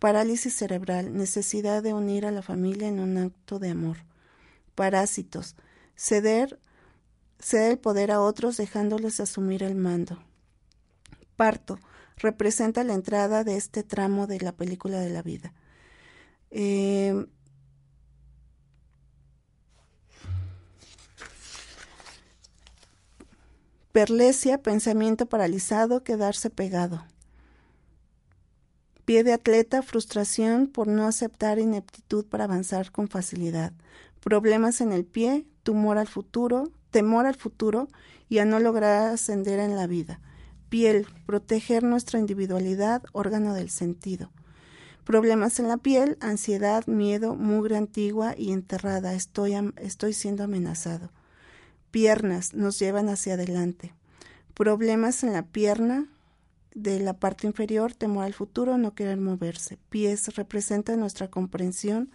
Parálisis 0.00 0.54
cerebral, 0.54 1.14
necesidad 1.14 1.82
de 1.82 1.92
unir 1.92 2.24
a 2.24 2.30
la 2.30 2.40
familia 2.40 2.88
en 2.88 3.00
un 3.00 3.18
acto 3.18 3.58
de 3.58 3.68
amor. 3.68 3.98
Parásitos, 4.74 5.56
ceder, 5.94 6.58
ceder 7.38 7.72
el 7.72 7.78
poder 7.78 8.10
a 8.10 8.22
otros 8.22 8.56
dejándoles 8.56 9.20
asumir 9.20 9.62
el 9.62 9.74
mando. 9.74 10.18
Parto, 11.36 11.78
representa 12.16 12.82
la 12.82 12.94
entrada 12.94 13.44
de 13.44 13.58
este 13.58 13.82
tramo 13.82 14.26
de 14.26 14.40
la 14.40 14.52
película 14.52 15.00
de 15.00 15.10
la 15.10 15.20
vida. 15.20 15.52
Eh, 16.50 17.26
Perlesia, 23.92 24.62
pensamiento 24.62 25.26
paralizado, 25.26 26.04
quedarse 26.04 26.48
pegado. 26.48 27.04
Pie 29.10 29.24
de 29.24 29.32
atleta, 29.32 29.82
frustración 29.82 30.68
por 30.68 30.86
no 30.86 31.04
aceptar 31.04 31.58
ineptitud 31.58 32.24
para 32.24 32.44
avanzar 32.44 32.92
con 32.92 33.08
facilidad. 33.08 33.72
Problemas 34.22 34.80
en 34.80 34.92
el 34.92 35.04
pie, 35.04 35.46
tumor 35.64 35.98
al 35.98 36.06
futuro, 36.06 36.70
temor 36.92 37.26
al 37.26 37.34
futuro 37.34 37.88
y 38.28 38.38
a 38.38 38.44
no 38.44 38.60
lograr 38.60 39.12
ascender 39.12 39.58
en 39.58 39.74
la 39.74 39.88
vida. 39.88 40.20
Piel, 40.68 41.08
proteger 41.26 41.82
nuestra 41.82 42.20
individualidad, 42.20 43.02
órgano 43.10 43.52
del 43.52 43.70
sentido. 43.70 44.30
Problemas 45.02 45.58
en 45.58 45.66
la 45.66 45.76
piel, 45.76 46.16
ansiedad, 46.20 46.86
miedo, 46.86 47.34
mugre 47.34 47.78
antigua 47.78 48.36
y 48.38 48.52
enterrada. 48.52 49.14
Estoy, 49.14 49.56
estoy 49.78 50.12
siendo 50.12 50.44
amenazado 50.44 51.10
piernas 51.90 52.54
nos 52.54 52.78
llevan 52.78 53.08
hacia 53.08 53.34
adelante. 53.34 53.92
Problemas 54.54 55.24
en 55.24 55.32
la 55.32 55.42
pierna 55.42 56.06
de 56.74 57.00
la 57.00 57.14
parte 57.14 57.46
inferior, 57.46 57.94
temor 57.94 58.24
al 58.24 58.34
futuro, 58.34 58.78
no 58.78 58.94
querer 58.94 59.18
moverse. 59.18 59.78
Pies 59.88 60.34
representa 60.36 60.96
nuestra 60.96 61.28
comprensión 61.28 62.10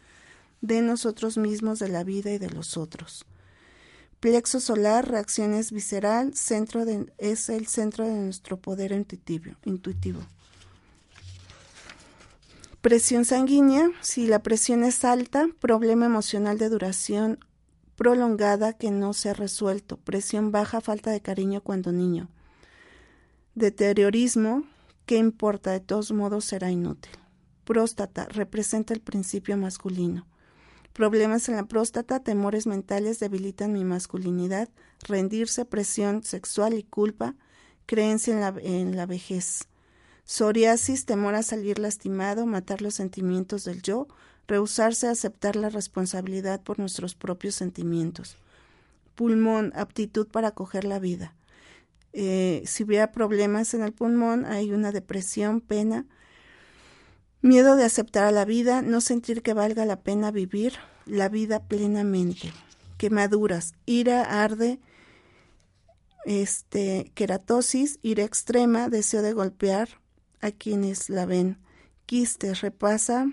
de 0.62 0.82
nosotros 0.82 1.38
mismos, 1.38 1.80
de 1.80 1.90
la 1.90 2.04
vida 2.04 2.32
y 2.32 2.38
de 2.38 2.50
los 2.50 2.78
otros. 2.78 3.26
Plexo 4.20 4.60
solar, 4.60 5.08
reacciones 5.10 5.72
visceral, 5.72 6.36
centro 6.36 6.84
es 7.18 7.50
el 7.50 7.68
centro 7.68 8.06
de 8.06 8.16
nuestro 8.16 8.58
poder 8.58 8.92
intuitivo. 8.92 10.22
Presión 12.82 13.26
sanguínea, 13.26 13.90
si 14.02 14.28
la 14.28 14.40
presión 14.40 14.84
es 14.84 15.04
alta, 15.04 15.48
problema 15.60 16.06
emocional 16.06 16.58
de 16.58 16.70
duración 16.70 17.40
prolongada 17.96 18.74
que 18.74 18.92
no 18.92 19.14
se 19.14 19.30
ha 19.30 19.34
resuelto. 19.34 19.98
Presión 19.98 20.52
baja, 20.52 20.82
falta 20.82 21.12
de 21.12 21.22
cariño 21.22 21.62
cuando 21.62 21.92
niño. 21.92 22.30
Deteriorismo, 23.56 24.64
¿qué 25.06 25.16
importa? 25.16 25.72
De 25.72 25.80
todos 25.80 26.12
modos 26.12 26.44
será 26.44 26.72
inútil. 26.72 27.14
Próstata, 27.64 28.26
representa 28.26 28.94
el 28.94 29.00
principio 29.00 29.56
masculino. 29.56 30.28
Problemas 30.92 31.48
en 31.48 31.56
la 31.56 31.64
próstata, 31.64 32.20
temores 32.20 32.68
mentales 32.68 33.18
debilitan 33.22 33.72
mi 33.72 33.86
masculinidad, 33.86 34.68
rendirse, 35.08 35.64
presión 35.64 36.22
sexual 36.22 36.74
y 36.74 36.84
culpa, 36.84 37.36
creencia 37.86 38.34
en 38.34 38.42
la, 38.42 38.54
en 38.62 38.98
la 38.98 39.06
vejez. 39.06 39.70
Psoriasis, 40.26 41.06
temor 41.06 41.36
a 41.36 41.42
salir 41.42 41.80
lastimado, 41.80 42.46
matar 42.46 42.82
los 42.82 42.96
sentimientos 42.96 43.64
del 43.64 43.82
yo, 43.82 44.10
rehusarse 44.50 45.08
a 45.08 45.12
aceptar 45.12 45.56
la 45.56 45.70
responsabilidad 45.70 46.62
por 46.62 46.78
nuestros 46.78 47.16
propios 47.16 47.56
sentimientos. 47.56 48.36
Pulmón, 49.16 49.72
aptitud 49.78 50.28
para 50.28 50.50
acoger 50.50 50.84
la 50.84 51.00
vida. 51.00 51.34
Eh, 52.18 52.64
si 52.66 52.86
hubiera 52.86 53.12
problemas 53.12 53.74
en 53.74 53.82
el 53.82 53.92
pulmón, 53.92 54.46
hay 54.46 54.72
una 54.72 54.94
depresión, 54.94 55.60
pena, 55.60 56.06
miedo 57.42 57.76
de 57.76 57.84
aceptar 57.84 58.24
a 58.24 58.32
la 58.32 58.46
vida, 58.46 58.82
no 58.82 59.02
sentir 59.02 59.42
que 59.42 59.54
valga 59.54 59.84
la 59.84 60.00
pena 60.00 60.32
vivir 60.32 60.76
la 61.06 61.28
vida 61.28 61.60
plenamente. 61.68 62.54
Quemaduras, 62.98 63.74
ira, 63.86 64.44
arde, 64.44 64.80
este, 66.24 67.12
queratosis, 67.16 68.00
ira 68.02 68.24
extrema, 68.24 68.88
deseo 68.88 69.22
de 69.22 69.34
golpear, 69.34 69.90
a 70.40 70.52
quienes 70.52 71.10
la 71.10 71.26
ven. 71.26 71.58
Quistes 72.06 72.62
repasa 72.62 73.28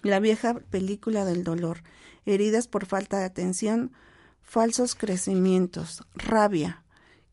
la 0.00 0.20
vieja 0.20 0.54
película 0.54 1.26
del 1.26 1.44
dolor, 1.44 1.82
heridas 2.24 2.66
por 2.66 2.86
falta 2.86 3.18
de 3.18 3.26
atención, 3.26 3.92
falsos 4.40 4.94
crecimientos, 4.94 6.02
rabia, 6.14 6.83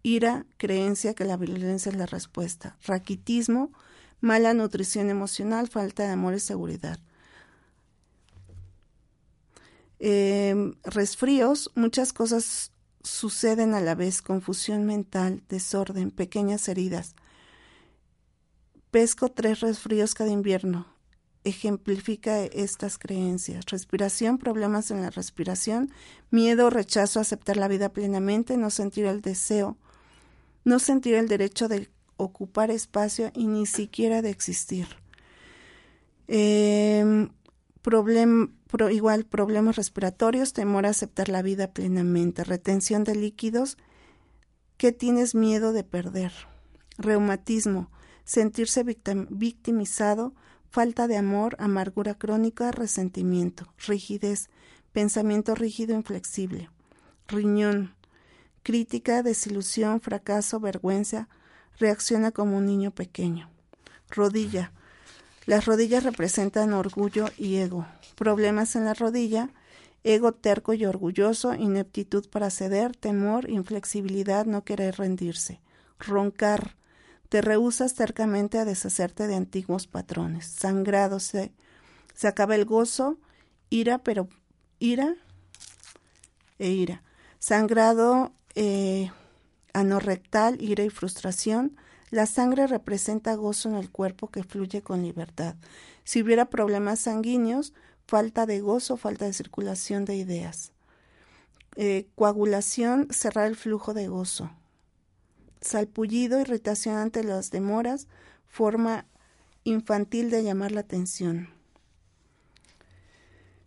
ira, 0.03 0.45
creencia 0.57 1.13
que 1.13 1.25
la 1.25 1.37
violencia 1.37 1.91
es 1.91 1.97
la 1.97 2.05
respuesta, 2.05 2.77
raquitismo, 2.85 3.71
mala 4.19 4.53
nutrición 4.53 5.09
emocional, 5.09 5.67
falta 5.67 6.03
de 6.03 6.09
amor 6.09 6.33
y 6.35 6.39
seguridad. 6.39 6.99
Eh, 9.99 10.73
resfríos, 10.83 11.71
muchas 11.75 12.13
cosas 12.13 12.71
suceden 13.03 13.73
a 13.73 13.81
la 13.81 13.95
vez, 13.95 14.21
confusión 14.21 14.85
mental, 14.85 15.43
desorden, 15.47 16.11
pequeñas 16.11 16.67
heridas, 16.67 17.15
Pesco 18.91 19.31
tres 19.31 19.61
resfríos 19.61 20.13
cada 20.13 20.31
invierno. 20.31 20.85
Ejemplifica 21.45 22.43
estas 22.43 22.97
creencias. 22.97 23.65
Respiración, 23.67 24.37
problemas 24.37 24.91
en 24.91 25.01
la 25.01 25.09
respiración, 25.09 25.93
miedo, 26.29 26.69
rechazo 26.69 27.19
a 27.19 27.21
aceptar 27.21 27.55
la 27.55 27.69
vida 27.69 27.93
plenamente, 27.93 28.57
no 28.57 28.69
sentir 28.69 29.05
el 29.05 29.21
deseo, 29.21 29.77
no 30.63 30.79
sentir 30.79 31.15
el 31.15 31.27
derecho 31.27 31.67
de 31.67 31.89
ocupar 32.17 32.71
espacio 32.71 33.31
y 33.35 33.47
ni 33.47 33.65
siquiera 33.65 34.21
de 34.21 34.29
existir. 34.29 34.87
Eh, 36.27 37.27
igual 38.91 39.25
problemas 39.25 39.75
respiratorios, 39.75 40.53
temor 40.53 40.85
a 40.85 40.89
aceptar 40.89 41.29
la 41.29 41.41
vida 41.41 41.71
plenamente, 41.73 42.43
retención 42.43 43.03
de 43.03 43.15
líquidos, 43.15 43.77
¿qué 44.77 44.91
tienes 44.91 45.35
miedo 45.35 45.73
de 45.73 45.83
perder? 45.83 46.31
Reumatismo, 46.97 47.91
sentirse 48.23 48.83
victimizado, 48.83 50.33
falta 50.69 51.07
de 51.07 51.17
amor, 51.17 51.55
amargura 51.59 52.15
crónica, 52.15 52.71
resentimiento, 52.71 53.73
rigidez, 53.85 54.49
pensamiento 54.93 55.55
rígido 55.55 55.95
inflexible, 55.95 56.69
riñón, 57.27 57.93
crítica, 58.63 59.23
desilusión, 59.23 60.01
fracaso, 60.01 60.59
vergüenza, 60.59 61.27
reacciona 61.79 62.31
como 62.31 62.57
un 62.57 62.65
niño 62.65 62.91
pequeño. 62.91 63.49
Rodilla. 64.09 64.71
Las 65.45 65.65
rodillas 65.65 66.03
representan 66.03 66.73
orgullo 66.73 67.29
y 67.37 67.55
ego. 67.57 67.87
Problemas 68.15 68.75
en 68.75 68.85
la 68.85 68.93
rodilla, 68.93 69.49
ego 70.03 70.33
terco 70.33 70.73
y 70.73 70.85
orgulloso, 70.85 71.53
ineptitud 71.53 72.29
para 72.29 72.49
ceder, 72.49 72.95
temor, 72.95 73.49
inflexibilidad, 73.49 74.45
no 74.45 74.63
querer 74.63 74.97
rendirse. 74.97 75.61
Roncar, 75.99 76.75
te 77.29 77.41
rehusas 77.41 77.93
cercamente 77.93 78.59
a 78.59 78.65
deshacerte 78.65 79.27
de 79.27 79.35
antiguos 79.35 79.87
patrones. 79.87 80.45
Sangrado 80.45 81.19
se, 81.19 81.53
se 82.13 82.27
acaba 82.27 82.55
el 82.55 82.65
gozo, 82.65 83.17
ira, 83.69 83.99
pero 83.99 84.27
ira 84.79 85.15
e 86.59 86.69
ira. 86.69 87.03
Sangrado 87.39 88.33
eh, 88.55 89.11
anorrectal, 89.73 90.61
ira 90.61 90.83
y 90.83 90.89
frustración. 90.89 91.75
La 92.09 92.25
sangre 92.25 92.67
representa 92.67 93.35
gozo 93.35 93.69
en 93.69 93.75
el 93.75 93.89
cuerpo 93.89 94.29
que 94.29 94.43
fluye 94.43 94.81
con 94.81 95.01
libertad. 95.01 95.55
Si 96.03 96.21
hubiera 96.21 96.49
problemas 96.49 96.99
sanguíneos, 96.99 97.73
falta 98.07 98.45
de 98.45 98.59
gozo, 98.59 98.97
falta 98.97 99.25
de 99.25 99.33
circulación 99.33 100.05
de 100.05 100.15
ideas. 100.15 100.73
Eh, 101.77 102.07
coagulación, 102.15 103.07
cerrar 103.11 103.47
el 103.47 103.55
flujo 103.55 103.93
de 103.93 104.07
gozo 104.07 104.51
salpullido, 105.61 106.41
irritación 106.41 106.95
ante 106.95 107.23
las 107.23 107.51
demoras, 107.51 108.07
forma 108.47 109.05
infantil 109.63 110.29
de 110.29 110.43
llamar 110.43 110.71
la 110.71 110.81
atención. 110.81 111.49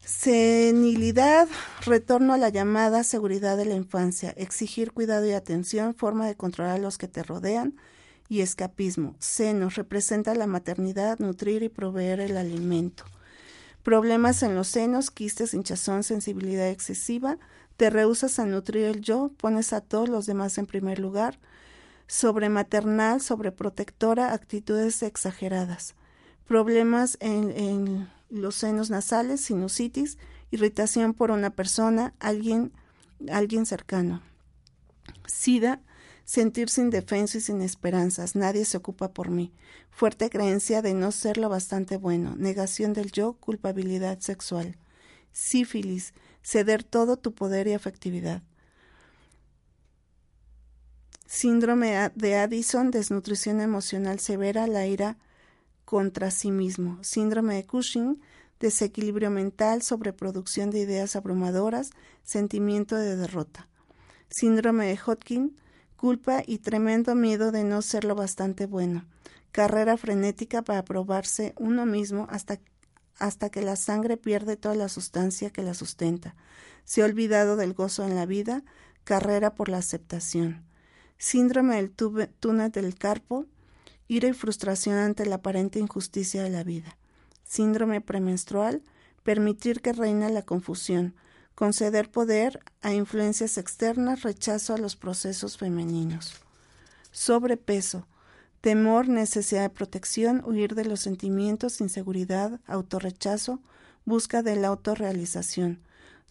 Senilidad, 0.06 1.48
retorno 1.86 2.34
a 2.34 2.38
la 2.38 2.50
llamada 2.50 3.04
seguridad 3.04 3.56
de 3.56 3.64
la 3.64 3.74
infancia, 3.74 4.34
exigir 4.36 4.92
cuidado 4.92 5.24
y 5.26 5.32
atención, 5.32 5.94
forma 5.94 6.26
de 6.26 6.36
controlar 6.36 6.76
a 6.76 6.78
los 6.78 6.98
que 6.98 7.08
te 7.08 7.22
rodean 7.22 7.74
y 8.28 8.40
escapismo. 8.40 9.16
Senos, 9.18 9.76
representa 9.76 10.34
la 10.34 10.46
maternidad, 10.46 11.18
nutrir 11.20 11.62
y 11.62 11.70
proveer 11.70 12.20
el 12.20 12.36
alimento. 12.36 13.04
Problemas 13.82 14.42
en 14.42 14.54
los 14.54 14.68
senos, 14.68 15.10
quistes, 15.10 15.54
hinchazón, 15.54 16.02
sensibilidad 16.02 16.68
excesiva, 16.68 17.38
te 17.78 17.88
rehusas 17.88 18.38
a 18.38 18.44
nutrir 18.44 18.84
el 18.84 19.00
yo, 19.00 19.30
pones 19.38 19.72
a 19.72 19.80
todos 19.80 20.10
los 20.10 20.26
demás 20.26 20.58
en 20.58 20.66
primer 20.66 20.98
lugar, 20.98 21.38
sobrematernal, 22.06 23.22
sobreprotectora, 23.22 24.34
actitudes 24.34 25.02
exageradas, 25.02 25.94
problemas 26.46 27.16
en, 27.20 27.50
en, 27.50 28.08
los 28.34 28.56
senos 28.56 28.90
nasales, 28.90 29.40
sinusitis, 29.40 30.18
irritación 30.50 31.14
por 31.14 31.30
una 31.30 31.50
persona, 31.50 32.14
alguien, 32.18 32.72
alguien 33.30 33.64
cercano. 33.64 34.22
SIDA, 35.26 35.80
sentirse 36.24 36.80
indefenso 36.80 37.38
y 37.38 37.40
sin 37.40 37.60
esperanzas, 37.60 38.34
nadie 38.34 38.64
se 38.64 38.76
ocupa 38.76 39.12
por 39.12 39.30
mí, 39.30 39.52
fuerte 39.90 40.30
creencia 40.30 40.82
de 40.82 40.94
no 40.94 41.12
ser 41.12 41.38
lo 41.38 41.48
bastante 41.48 41.96
bueno, 41.96 42.34
negación 42.36 42.92
del 42.92 43.12
yo, 43.12 43.34
culpabilidad 43.34 44.20
sexual. 44.20 44.76
Sífilis, 45.32 46.14
ceder 46.42 46.82
todo 46.84 47.16
tu 47.16 47.34
poder 47.34 47.66
y 47.68 47.72
afectividad. 47.72 48.42
Síndrome 51.26 52.12
de 52.14 52.36
Addison, 52.36 52.90
desnutrición 52.90 53.60
emocional 53.60 54.20
severa, 54.20 54.66
la 54.66 54.86
ira 54.86 55.18
contra 55.94 56.32
sí 56.32 56.50
mismo. 56.50 56.98
Síndrome 57.04 57.54
de 57.54 57.66
Cushing, 57.66 58.20
desequilibrio 58.58 59.30
mental, 59.30 59.80
sobreproducción 59.80 60.72
de 60.72 60.80
ideas 60.80 61.14
abrumadoras, 61.14 61.90
sentimiento 62.24 62.96
de 62.96 63.14
derrota. 63.14 63.68
Síndrome 64.28 64.86
de 64.86 64.98
Hodgkin, 64.98 65.56
culpa 65.94 66.42
y 66.44 66.58
tremendo 66.58 67.14
miedo 67.14 67.52
de 67.52 67.62
no 67.62 67.80
ser 67.80 68.02
lo 68.02 68.16
bastante 68.16 68.66
bueno. 68.66 69.04
Carrera 69.52 69.96
frenética 69.96 70.62
para 70.62 70.84
probarse 70.84 71.54
uno 71.60 71.86
mismo 71.86 72.26
hasta, 72.28 72.58
hasta 73.20 73.48
que 73.48 73.62
la 73.62 73.76
sangre 73.76 74.16
pierde 74.16 74.56
toda 74.56 74.74
la 74.74 74.88
sustancia 74.88 75.50
que 75.50 75.62
la 75.62 75.74
sustenta. 75.74 76.34
Se 76.82 77.02
ha 77.02 77.04
olvidado 77.04 77.54
del 77.54 77.72
gozo 77.72 78.04
en 78.04 78.16
la 78.16 78.26
vida, 78.26 78.64
carrera 79.04 79.54
por 79.54 79.68
la 79.68 79.78
aceptación 79.78 80.64
síndrome 81.18 81.76
del 81.76 81.90
túnel 81.90 82.70
del 82.70 82.94
carpo, 82.96 83.46
ira 84.08 84.28
y 84.28 84.32
frustración 84.32 84.96
ante 84.96 85.26
la 85.26 85.36
aparente 85.36 85.78
injusticia 85.78 86.42
de 86.42 86.50
la 86.50 86.64
vida, 86.64 86.96
síndrome 87.44 88.00
premenstrual, 88.00 88.82
permitir 89.22 89.80
que 89.80 89.92
reina 89.92 90.28
la 90.28 90.42
confusión, 90.42 91.14
conceder 91.54 92.10
poder 92.10 92.60
a 92.82 92.92
influencias 92.92 93.58
externas, 93.58 94.22
rechazo 94.22 94.74
a 94.74 94.78
los 94.78 94.96
procesos 94.96 95.56
femeninos. 95.56 96.34
Sobrepeso, 97.10 98.06
temor, 98.60 99.08
necesidad 99.08 99.62
de 99.62 99.70
protección, 99.70 100.42
huir 100.44 100.74
de 100.74 100.84
los 100.84 101.00
sentimientos, 101.00 101.80
inseguridad, 101.80 102.60
autorrechazo, 102.66 103.60
busca 104.04 104.42
de 104.42 104.56
la 104.56 104.68
autorrealización, 104.68 105.80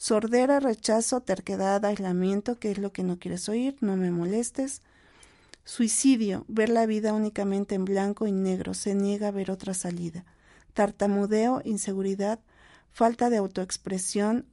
Sordera, 0.04 0.60
rechazo, 0.60 1.22
terquedad, 1.22 1.86
aislamiento, 1.86 2.60
que 2.60 2.72
es 2.72 2.78
lo 2.78 2.92
que 2.92 3.04
no 3.04 3.20
quieres 3.20 3.48
oír, 3.48 3.78
no 3.80 3.96
me 3.96 4.12
molestes. 4.12 4.82
Suicidio, 5.66 6.44
ver 6.50 6.68
la 6.70 6.86
vida 6.86 7.14
únicamente 7.14 7.76
en 7.76 7.86
blanco 7.86 8.28
y 8.28 8.34
negro, 8.34 8.74
se 8.74 8.96
niega 8.96 9.30
a 9.30 9.32
ver 9.32 9.50
otra 9.50 9.74
salida. 9.74 10.26
tartamudeo, 10.74 11.62
inseguridad, 11.64 12.40
falta 12.92 13.30
de 13.30 13.38
autoexpresión, 13.38 14.48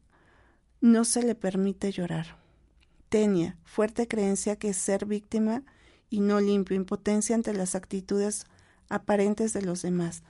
no 0.81 1.05
se 1.05 1.23
le 1.23 1.35
permite 1.35 1.93
llorar. 1.93 2.37
Tenia, 3.09 3.57
fuerte 3.65 4.07
creencia 4.07 4.57
que 4.57 4.69
es 4.69 4.77
ser 4.77 5.07
víctima 5.07 5.63
y 6.11 6.21
no 6.21 6.41
limpio, 6.41 6.77
impotencia 6.77 7.35
ante 7.35 7.55
las 7.55 7.75
actitudes 7.75 8.47
aparentes 8.89 9.53
de 9.53 9.63
los 9.63 9.83
demás. 9.83 10.23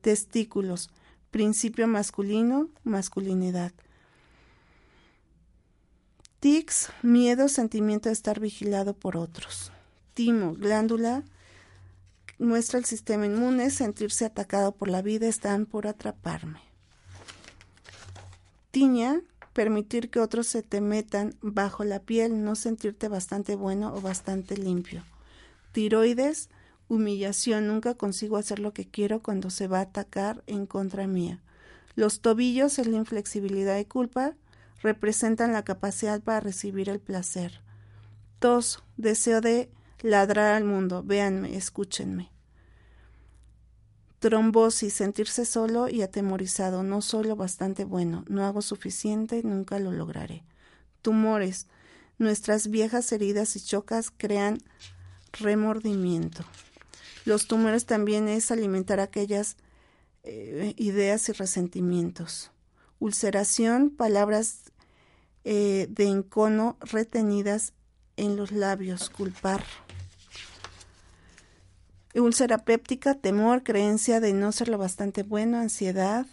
Testículos, 0.00 0.90
principio 1.30 1.86
masculino, 1.86 2.68
masculinidad. 2.84 3.72
Tics, 6.40 6.90
miedo, 7.02 7.48
sentimiento 7.48 8.08
de 8.08 8.14
estar 8.14 8.40
vigilado 8.40 8.94
por 8.94 9.16
otros. 9.16 9.72
Timo, 10.16 10.54
glándula, 10.54 11.24
muestra 12.38 12.78
el 12.78 12.86
sistema 12.86 13.26
inmune, 13.26 13.68
sentirse 13.68 14.24
atacado 14.24 14.72
por 14.72 14.88
la 14.88 15.02
vida, 15.02 15.28
están 15.28 15.66
por 15.66 15.86
atraparme. 15.86 16.58
Tiña, 18.70 19.20
permitir 19.52 20.08
que 20.08 20.20
otros 20.20 20.46
se 20.46 20.62
te 20.62 20.80
metan 20.80 21.34
bajo 21.42 21.84
la 21.84 22.00
piel, 22.00 22.42
no 22.42 22.54
sentirte 22.54 23.08
bastante 23.08 23.56
bueno 23.56 23.92
o 23.94 24.00
bastante 24.00 24.56
limpio. 24.56 25.04
Tiroides, 25.72 26.48
humillación, 26.88 27.66
nunca 27.66 27.92
consigo 27.92 28.38
hacer 28.38 28.58
lo 28.58 28.72
que 28.72 28.88
quiero 28.88 29.22
cuando 29.22 29.50
se 29.50 29.68
va 29.68 29.80
a 29.80 29.82
atacar 29.82 30.42
en 30.46 30.64
contra 30.64 31.06
mía. 31.06 31.42
Los 31.94 32.22
tobillos 32.22 32.78
es 32.78 32.86
la 32.86 32.96
inflexibilidad 32.96 33.78
y 33.78 33.84
culpa, 33.84 34.32
representan 34.80 35.52
la 35.52 35.62
capacidad 35.62 36.22
para 36.22 36.40
recibir 36.40 36.88
el 36.88 37.00
placer. 37.00 37.60
Tos, 38.38 38.82
deseo 38.96 39.42
de 39.42 39.68
ladrar 40.02 40.54
al 40.54 40.64
mundo, 40.64 41.02
véanme, 41.02 41.56
escúchenme. 41.56 42.30
Trombosis, 44.18 44.94
sentirse 44.94 45.44
solo 45.44 45.88
y 45.88 46.02
atemorizado, 46.02 46.82
no 46.82 47.02
solo 47.02 47.36
bastante 47.36 47.84
bueno, 47.84 48.24
no 48.28 48.44
hago 48.44 48.62
suficiente, 48.62 49.42
nunca 49.44 49.78
lo 49.78 49.92
lograré. 49.92 50.44
Tumores, 51.02 51.66
nuestras 52.18 52.68
viejas 52.68 53.12
heridas 53.12 53.56
y 53.56 53.60
chocas 53.60 54.10
crean 54.16 54.58
remordimiento. 55.32 56.44
Los 57.24 57.46
tumores 57.46 57.86
también 57.86 58.28
es 58.28 58.50
alimentar 58.50 59.00
aquellas 59.00 59.56
eh, 60.22 60.74
ideas 60.76 61.28
y 61.28 61.32
resentimientos. 61.32 62.50
Ulceración, 62.98 63.90
palabras 63.90 64.72
eh, 65.44 65.86
de 65.90 66.04
encono 66.04 66.76
retenidas 66.80 67.74
en 68.16 68.36
los 68.36 68.50
labios, 68.50 69.10
culpar. 69.10 69.62
Úlcera 72.18 72.56
péptica, 72.56 73.14
temor, 73.14 73.62
creencia 73.62 74.20
de 74.20 74.32
no 74.32 74.50
ser 74.50 74.68
lo 74.68 74.78
bastante 74.78 75.22
bueno, 75.22 75.58
ansiedad, 75.58 76.24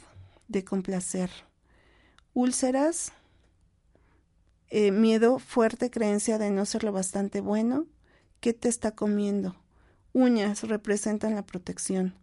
de 0.47 0.63
complacer. 0.63 1.29
Úlceras, 2.33 3.11
eh, 4.69 4.91
miedo, 4.91 5.39
fuerte 5.39 5.91
creencia 5.91 6.37
de 6.37 6.51
no 6.51 6.65
ser 6.65 6.85
lo 6.85 6.93
bastante 6.93 7.41
bueno. 7.41 7.85
¿Qué 8.39 8.53
te 8.53 8.69
está 8.69 8.91
comiendo? 8.91 9.57
Uñas 10.13 10.63
representan 10.63 11.35
la 11.35 11.45
protección. 11.45 12.15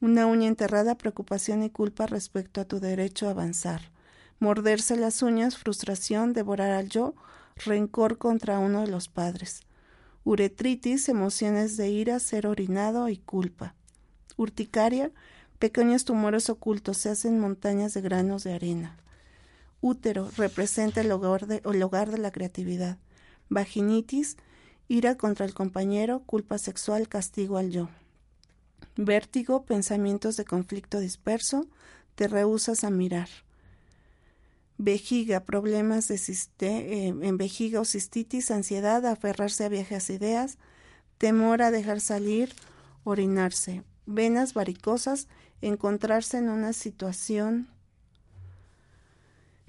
Una 0.00 0.26
uña 0.26 0.48
enterrada, 0.48 0.96
preocupación 0.96 1.62
y 1.64 1.68
culpa 1.68 2.06
respecto 2.06 2.62
a 2.62 2.64
tu 2.64 2.80
derecho 2.80 3.28
a 3.28 3.32
avanzar. 3.32 3.90
Morderse 4.38 4.96
las 4.96 5.22
uñas, 5.22 5.58
frustración, 5.58 6.32
devorar 6.32 6.70
al 6.70 6.88
yo, 6.88 7.14
rencor 7.56 8.16
contra 8.16 8.58
uno 8.58 8.80
de 8.80 8.88
los 8.88 9.08
padres 9.08 9.60
uretritis, 10.24 11.08
emociones 11.08 11.76
de 11.76 11.88
ira, 11.88 12.18
ser 12.18 12.46
orinado 12.46 13.08
y 13.08 13.18
culpa. 13.18 13.74
Urticaria, 14.36 15.10
pequeños 15.58 16.04
tumores 16.04 16.48
ocultos 16.50 16.98
se 16.98 17.10
hacen 17.10 17.38
montañas 17.38 17.94
de 17.94 18.00
granos 18.00 18.44
de 18.44 18.54
arena. 18.54 18.96
Útero 19.80 20.30
representa 20.36 21.00
el 21.00 21.10
hogar 21.10 21.46
de, 21.46 21.62
el 21.64 21.82
hogar 21.82 22.10
de 22.10 22.18
la 22.18 22.30
creatividad. 22.30 22.98
Vaginitis, 23.48 24.36
ira 24.88 25.16
contra 25.16 25.44
el 25.44 25.54
compañero, 25.54 26.22
culpa 26.24 26.58
sexual, 26.58 27.08
castigo 27.08 27.58
al 27.58 27.70
yo. 27.70 27.88
Vértigo, 28.96 29.64
pensamientos 29.64 30.36
de 30.36 30.44
conflicto 30.44 31.00
disperso, 31.00 31.66
te 32.14 32.28
rehusas 32.28 32.84
a 32.84 32.90
mirar 32.90 33.28
vejiga, 34.78 35.44
problemas 35.44 36.08
de 36.08 36.16
eh, 36.60 37.08
en 37.08 37.36
vejiga 37.36 37.80
o 37.80 37.84
cistitis, 37.84 38.50
ansiedad, 38.50 39.04
aferrarse 39.06 39.64
a 39.64 39.68
viejas 39.68 40.10
ideas, 40.10 40.58
temor 41.18 41.62
a 41.62 41.70
dejar 41.70 42.00
salir, 42.00 42.52
orinarse, 43.04 43.84
venas 44.06 44.54
varicosas, 44.54 45.28
encontrarse 45.60 46.38
en 46.38 46.48
una 46.48 46.72
situación 46.72 47.68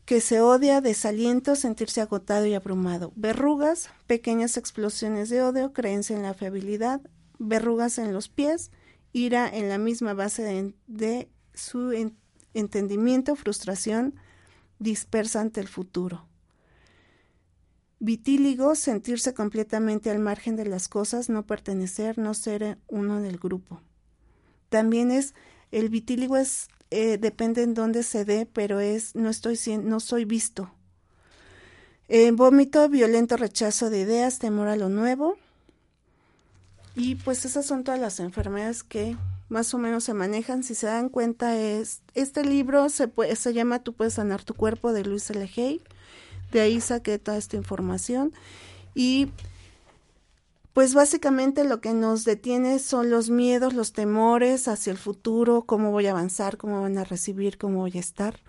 que 0.05 0.19
se 0.19 0.41
odia, 0.41 0.81
desaliento, 0.81 1.55
sentirse 1.55 2.01
agotado 2.01 2.45
y 2.45 2.53
abrumado, 2.53 3.13
verrugas, 3.15 3.89
pequeñas 4.05 4.57
explosiones 4.57 5.29
de 5.29 5.41
odio, 5.41 5.71
creencia 5.71 6.15
en 6.15 6.23
la 6.23 6.33
fiabilidad, 6.33 7.01
verrugas 7.39 7.97
en 7.97 8.13
los 8.13 8.27
pies, 8.27 8.71
ira 9.13 9.47
en 9.47 9.69
la 9.69 9.77
misma 9.77 10.13
base 10.13 10.73
de, 10.87 11.29
su 11.53 12.11
entendimiento, 12.53 13.35
frustración, 13.35 14.15
dispersa 14.83 15.41
ante 15.41 15.61
el 15.61 15.67
futuro. 15.67 16.27
Vitíligo, 17.99 18.75
sentirse 18.75 19.33
completamente 19.33 20.11
al 20.11 20.19
margen 20.19 20.55
de 20.55 20.65
las 20.65 20.89
cosas, 20.89 21.29
no 21.29 21.45
pertenecer, 21.45 22.17
no 22.17 22.33
ser 22.33 22.77
uno 22.87 23.21
del 23.21 23.37
grupo. 23.37 23.79
También 24.69 25.09
es, 25.09 25.33
el 25.71 25.89
vitíligo 25.89 26.35
es, 26.35 26.67
eh, 26.91 27.17
depende 27.17 27.63
en 27.63 27.73
dónde 27.73 28.03
se 28.03 28.25
dé, 28.25 28.45
pero 28.45 28.81
es, 28.81 29.15
no 29.15 29.29
estoy, 29.29 29.57
no 29.77 29.99
soy 30.01 30.25
visto. 30.25 30.69
Eh, 32.09 32.31
vómito, 32.31 32.89
violento 32.89 33.37
rechazo 33.37 33.89
de 33.89 34.01
ideas, 34.01 34.37
temor 34.37 34.67
a 34.67 34.75
lo 34.75 34.89
nuevo. 34.89 35.37
Y 36.95 37.15
pues 37.15 37.45
esas 37.45 37.65
son 37.65 37.83
todas 37.83 37.99
las 37.99 38.19
enfermedades 38.19 38.83
que 38.83 39.15
más 39.53 39.71
o 39.75 39.77
menos 39.77 40.03
se 40.03 40.15
manejan. 40.15 40.63
Si 40.63 40.73
se 40.73 40.87
dan 40.87 41.09
cuenta, 41.09 41.55
es 41.55 42.01
este 42.15 42.43
libro 42.43 42.89
se, 42.89 43.07
puede, 43.07 43.35
se 43.35 43.53
llama 43.53 43.83
Tú 43.83 43.93
puedes 43.93 44.15
sanar 44.15 44.43
tu 44.43 44.55
cuerpo 44.55 44.91
de 44.91 45.03
Luis 45.03 45.29
L. 45.29 45.47
De 46.51 46.59
ahí 46.59 46.81
saqué 46.81 47.19
toda 47.19 47.37
esta 47.37 47.55
información. 47.55 48.33
Y 48.95 49.29
pues 50.73 50.95
básicamente 50.95 51.63
lo 51.65 51.81
que 51.81 51.93
nos 51.93 52.25
detiene 52.25 52.79
son 52.79 53.11
los 53.11 53.29
miedos, 53.29 53.75
los 53.75 53.93
temores 53.93 54.67
hacia 54.67 54.91
el 54.91 54.97
futuro, 54.97 55.61
cómo 55.61 55.91
voy 55.91 56.07
a 56.07 56.11
avanzar, 56.11 56.57
cómo 56.57 56.81
van 56.81 56.97
a 56.97 57.03
recibir, 57.03 57.59
cómo 57.59 57.79
voy 57.79 57.93
a 57.95 57.99
estar. 57.99 58.39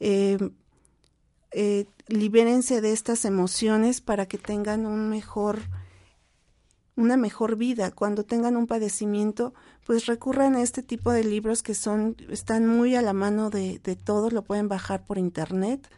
Eh, 0.00 0.38
eh, 1.52 1.86
libérense 2.08 2.80
de 2.80 2.92
estas 2.92 3.24
emociones 3.24 4.00
para 4.00 4.26
que 4.26 4.38
tengan 4.38 4.86
un 4.86 5.08
mejor 5.08 5.60
una 6.96 7.16
mejor 7.16 7.56
vida. 7.56 7.90
Cuando 7.90 8.24
tengan 8.24 8.56
un 8.56 8.66
padecimiento, 8.66 9.54
pues 9.84 10.06
recurran 10.06 10.54
a 10.54 10.62
este 10.62 10.82
tipo 10.82 11.12
de 11.12 11.24
libros 11.24 11.62
que 11.62 11.74
son, 11.74 12.16
están 12.30 12.66
muy 12.66 12.94
a 12.94 13.02
la 13.02 13.12
mano 13.12 13.50
de, 13.50 13.78
todos, 14.02 14.32
lo 14.32 14.42
pueden 14.42 14.68
bajar 14.68 15.04
por 15.04 15.18
internet. 15.18 15.88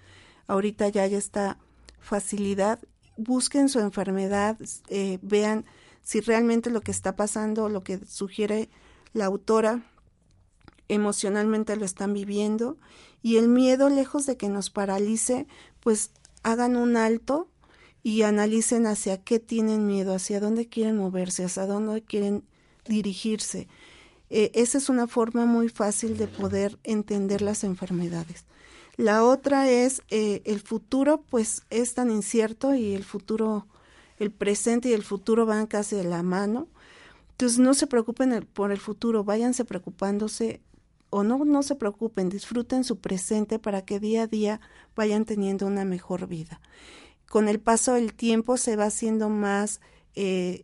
Ahorita 0.46 0.88
ya 0.88 1.02
hay 1.02 1.14
esta 1.14 1.58
facilidad. 2.00 2.80
Busquen 3.16 3.68
su 3.68 3.80
enfermedad, 3.80 4.58
eh, 4.88 5.18
vean 5.22 5.64
si 6.02 6.20
realmente 6.20 6.70
lo 6.70 6.80
que 6.80 6.90
está 6.90 7.16
pasando, 7.16 7.68
lo 7.68 7.82
que 7.82 8.04
sugiere 8.06 8.68
la 9.12 9.26
autora, 9.26 9.82
emocionalmente 10.88 11.76
lo 11.76 11.84
están 11.84 12.14
viviendo. 12.14 12.78
Y 13.22 13.36
el 13.36 13.48
miedo, 13.48 13.88
lejos 13.88 14.26
de 14.26 14.36
que 14.36 14.48
nos 14.48 14.70
paralice, 14.70 15.46
pues 15.80 16.10
hagan 16.42 16.76
un 16.76 16.96
alto 16.96 17.48
y 18.02 18.22
analicen 18.22 18.86
hacia 18.86 19.22
qué 19.22 19.38
tienen 19.40 19.86
miedo, 19.86 20.14
hacia 20.14 20.40
dónde 20.40 20.68
quieren 20.68 20.96
moverse, 20.96 21.44
hacia 21.44 21.66
dónde 21.66 22.02
quieren 22.02 22.44
dirigirse. 22.86 23.68
Eh, 24.30 24.50
esa 24.54 24.78
es 24.78 24.88
una 24.88 25.06
forma 25.06 25.46
muy 25.46 25.68
fácil 25.68 26.16
de 26.16 26.26
poder 26.26 26.78
entender 26.82 27.42
las 27.42 27.64
enfermedades. 27.64 28.44
La 28.96 29.24
otra 29.24 29.68
es 29.68 30.02
eh, 30.10 30.42
el 30.44 30.60
futuro, 30.60 31.22
pues 31.28 31.62
es 31.70 31.94
tan 31.94 32.10
incierto 32.10 32.74
y 32.74 32.94
el 32.94 33.04
futuro, 33.04 33.66
el 34.18 34.30
presente 34.30 34.88
y 34.88 34.92
el 34.92 35.02
futuro 35.02 35.46
van 35.46 35.66
casi 35.66 35.96
de 35.96 36.04
la 36.04 36.22
mano. 36.22 36.68
Entonces 37.32 37.58
no 37.58 37.74
se 37.74 37.86
preocupen 37.86 38.48
por 38.52 38.70
el 38.70 38.78
futuro, 38.78 39.24
váyanse 39.24 39.64
preocupándose 39.64 40.60
o 41.10 41.24
no, 41.24 41.44
no 41.44 41.62
se 41.62 41.74
preocupen, 41.74 42.28
disfruten 42.28 42.84
su 42.84 42.98
presente 42.98 43.58
para 43.58 43.82
que 43.82 44.00
día 44.00 44.22
a 44.22 44.26
día 44.26 44.60
vayan 44.94 45.24
teniendo 45.24 45.66
una 45.66 45.84
mejor 45.84 46.26
vida 46.26 46.60
con 47.34 47.48
el 47.48 47.58
paso 47.58 47.94
del 47.94 48.14
tiempo 48.14 48.56
se 48.56 48.76
va 48.76 48.84
haciendo 48.84 49.28
más 49.28 49.80
eh, 50.14 50.62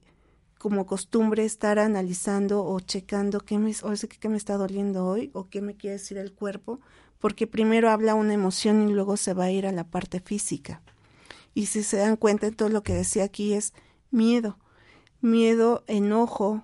como 0.60 0.84
costumbre 0.84 1.46
estar 1.46 1.78
analizando 1.78 2.62
o 2.66 2.78
checando 2.80 3.40
qué 3.40 3.58
me, 3.58 3.74
o 3.82 3.94
qué 4.20 4.28
me 4.28 4.36
está 4.36 4.58
doliendo 4.58 5.06
hoy 5.06 5.30
o 5.32 5.48
qué 5.48 5.62
me 5.62 5.74
quiere 5.74 5.96
decir 5.96 6.18
el 6.18 6.34
cuerpo, 6.34 6.80
porque 7.18 7.46
primero 7.46 7.88
habla 7.88 8.14
una 8.14 8.34
emoción 8.34 8.86
y 8.86 8.92
luego 8.92 9.16
se 9.16 9.32
va 9.32 9.44
a 9.44 9.50
ir 9.50 9.66
a 9.66 9.72
la 9.72 9.84
parte 9.84 10.20
física. 10.20 10.82
Y 11.54 11.64
si 11.64 11.82
se 11.82 11.96
dan 11.96 12.16
cuenta, 12.16 12.50
todo 12.50 12.68
lo 12.68 12.82
que 12.82 12.92
decía 12.92 13.24
aquí 13.24 13.54
es 13.54 13.72
miedo, 14.10 14.58
miedo, 15.22 15.82
enojo, 15.86 16.62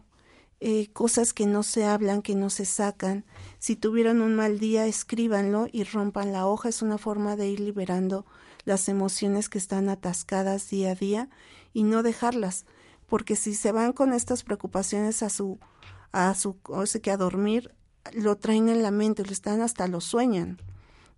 eh, 0.61 0.89
cosas 0.93 1.33
que 1.33 1.47
no 1.47 1.63
se 1.63 1.87
hablan, 1.87 2.21
que 2.21 2.35
no 2.35 2.51
se 2.51 2.67
sacan. 2.67 3.25
Si 3.59 3.77
tuvieron 3.77 4.21
un 4.21 4.35
mal 4.35 4.59
día, 4.59 4.87
escríbanlo 4.87 5.69
y 5.73 5.85
rompan 5.85 6.33
la 6.33 6.47
hoja. 6.47 6.69
Es 6.69 6.83
una 6.83 6.99
forma 6.99 7.35
de 7.37 7.49
ir 7.49 7.61
liberando 7.61 8.27
las 8.67 8.91
emociones 8.91 9.49
que 9.49 9.57
están 9.57 9.89
atascadas 9.89 10.69
día 10.69 10.91
a 10.91 10.95
día 10.95 11.31
y 11.73 11.85
no 11.85 12.03
dejarlas, 12.03 12.67
porque 13.07 13.37
si 13.37 13.55
se 13.55 13.73
van 13.73 13.93
con 13.93 14.13
estas 14.13 14.43
preocupaciones 14.43 15.23
a 15.23 15.31
su 15.31 15.59
a 16.13 16.35
su 16.35 16.57
o 16.65 16.87
sea 16.87 17.01
que 17.01 17.11
a 17.11 17.17
dormir, 17.17 17.75
lo 18.13 18.37
traen 18.37 18.69
en 18.69 18.83
la 18.83 18.91
mente, 18.91 19.25
lo 19.25 19.33
están 19.33 19.61
hasta 19.61 19.89
lo 19.89 20.01
sueñan. 20.01 20.59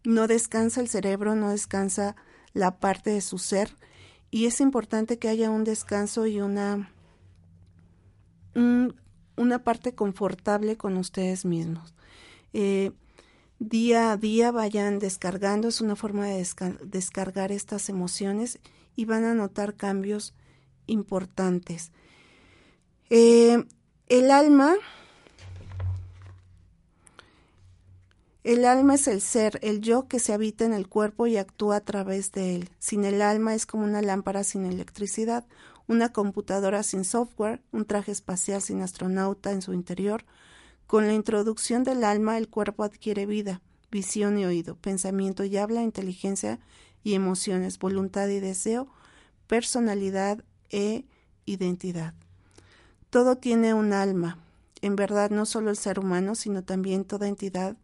No 0.05 0.27
descansa 0.27 0.81
el 0.81 0.89
cerebro, 0.89 1.35
no 1.35 1.51
descansa 1.51 2.17
la 2.53 2.79
parte 2.79 3.11
de 3.11 3.21
su 3.21 3.39
ser 3.39 3.77
y 4.31 4.47
es 4.47 4.61
importante 4.61 5.19
que 5.19 5.29
haya 5.29 5.51
un 5.51 5.65
descanso 5.65 6.27
y 6.27 6.41
una 6.41 6.91
una 9.37 9.63
parte 9.63 9.95
confortable 9.95 10.77
con 10.77 10.97
ustedes 10.97 11.45
mismos. 11.45 11.95
Eh, 12.53 12.93
día 13.61 14.13
a 14.13 14.17
día 14.17 14.51
vayan 14.51 14.99
descargando, 14.99 15.69
es 15.69 15.81
una 15.81 15.95
forma 15.95 16.27
de 16.27 16.45
descargar 16.85 17.53
estas 17.53 17.89
emociones 17.89 18.59
y 18.97 19.05
van 19.05 19.25
a 19.25 19.35
notar 19.35 19.75
cambios 19.75 20.35
importantes. 20.89 21.93
Eh, 23.11 23.65
el 24.09 24.31
alma, 24.31 24.75
el 28.43 28.65
alma 28.65 28.95
es 28.95 29.07
el 29.09 29.21
ser, 29.21 29.59
el 29.63 29.81
yo 29.81 30.09
que 30.09 30.19
se 30.19 30.33
habita 30.33 30.65
en 30.65 30.73
el 30.73 30.89
cuerpo 30.89 31.27
y 31.27 31.37
actúa 31.37 31.77
a 31.77 31.85
través 31.85 32.33
de 32.33 32.57
él. 32.57 32.71
Sin 32.79 33.05
el 33.05 33.23
alma 33.23 33.55
es 33.55 33.67
como 33.67 33.85
una 33.85 34.03
lámpara 34.03 34.45
sin 34.45 34.67
electricidad, 34.67 35.47
una 35.87 36.13
computadora 36.13 36.83
sin 36.83 37.05
software, 37.05 37.63
un 37.73 37.87
traje 37.87 38.13
espacial 38.13 38.61
sin 38.61 38.83
astronauta 38.83 39.53
en 39.53 39.63
su 39.63 39.73
interior. 39.73 40.25
Con 40.87 41.07
la 41.07 41.15
introducción 41.15 41.85
del 41.85 42.05
alma, 42.05 42.39
el 42.39 42.49
cuerpo 42.49 42.85
adquiere 42.85 43.27
vida, 43.27 43.63
visión 43.91 44.39
y 44.39 44.45
oído, 44.45 44.77
pensamiento 44.77 45.45
y 45.45 45.57
habla, 45.57 45.83
inteligencia 45.83 46.61
y 47.03 47.15
emociones, 47.15 47.79
voluntad 47.79 48.29
y 48.29 48.41
deseo, 48.41 48.89
personalidad 49.47 50.45
e 50.71 51.05
identidad. 51.45 52.15
Todo 53.11 53.37
tiene 53.37 53.75
un 53.75 53.93
alma. 53.93 54.39
En 54.81 54.97
verdad, 54.97 55.31
no 55.31 55.47
solo 55.47 55.71
el 55.71 55.77
ser 55.77 55.99
humano, 55.99 56.35
sino 56.35 56.63
también 56.63 57.05
toda 57.05 57.29
entidad 57.29 57.77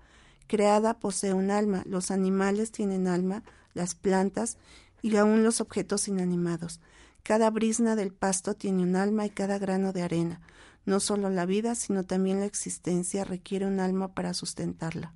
creada 0.47 0.99
posee 0.99 1.32
un 1.35 1.51
alma. 1.51 1.82
Los 1.87 2.11
animales 2.11 2.70
tienen 2.70 3.09
alma, 3.09 3.43
las 3.72 3.95
plantas 3.95 4.59
y 5.03 5.16
aún 5.16 5.43
los 5.43 5.61
objetos 5.61 6.09
inanimados. 6.09 6.80
Cada 7.22 7.49
brisna 7.51 7.97
del 7.97 8.12
pasto 8.12 8.55
tiene 8.55 8.82
un 8.82 8.97
alma 8.97 9.24
y 9.24 9.30
cada 9.30 9.59
grano 9.59 9.93
de 9.93 10.03
arena. 10.03 10.41
No 10.85 11.01
solo 11.01 11.30
la 11.30 11.47
vida, 11.47 11.74
sino 11.74 12.05
también 12.05 12.41
la 12.41 12.47
existencia 12.47 13.24
requiere 13.24 13.66
un 13.66 13.80
alma 13.80 14.09
para 14.09 14.35
sustentarla. 14.35 15.14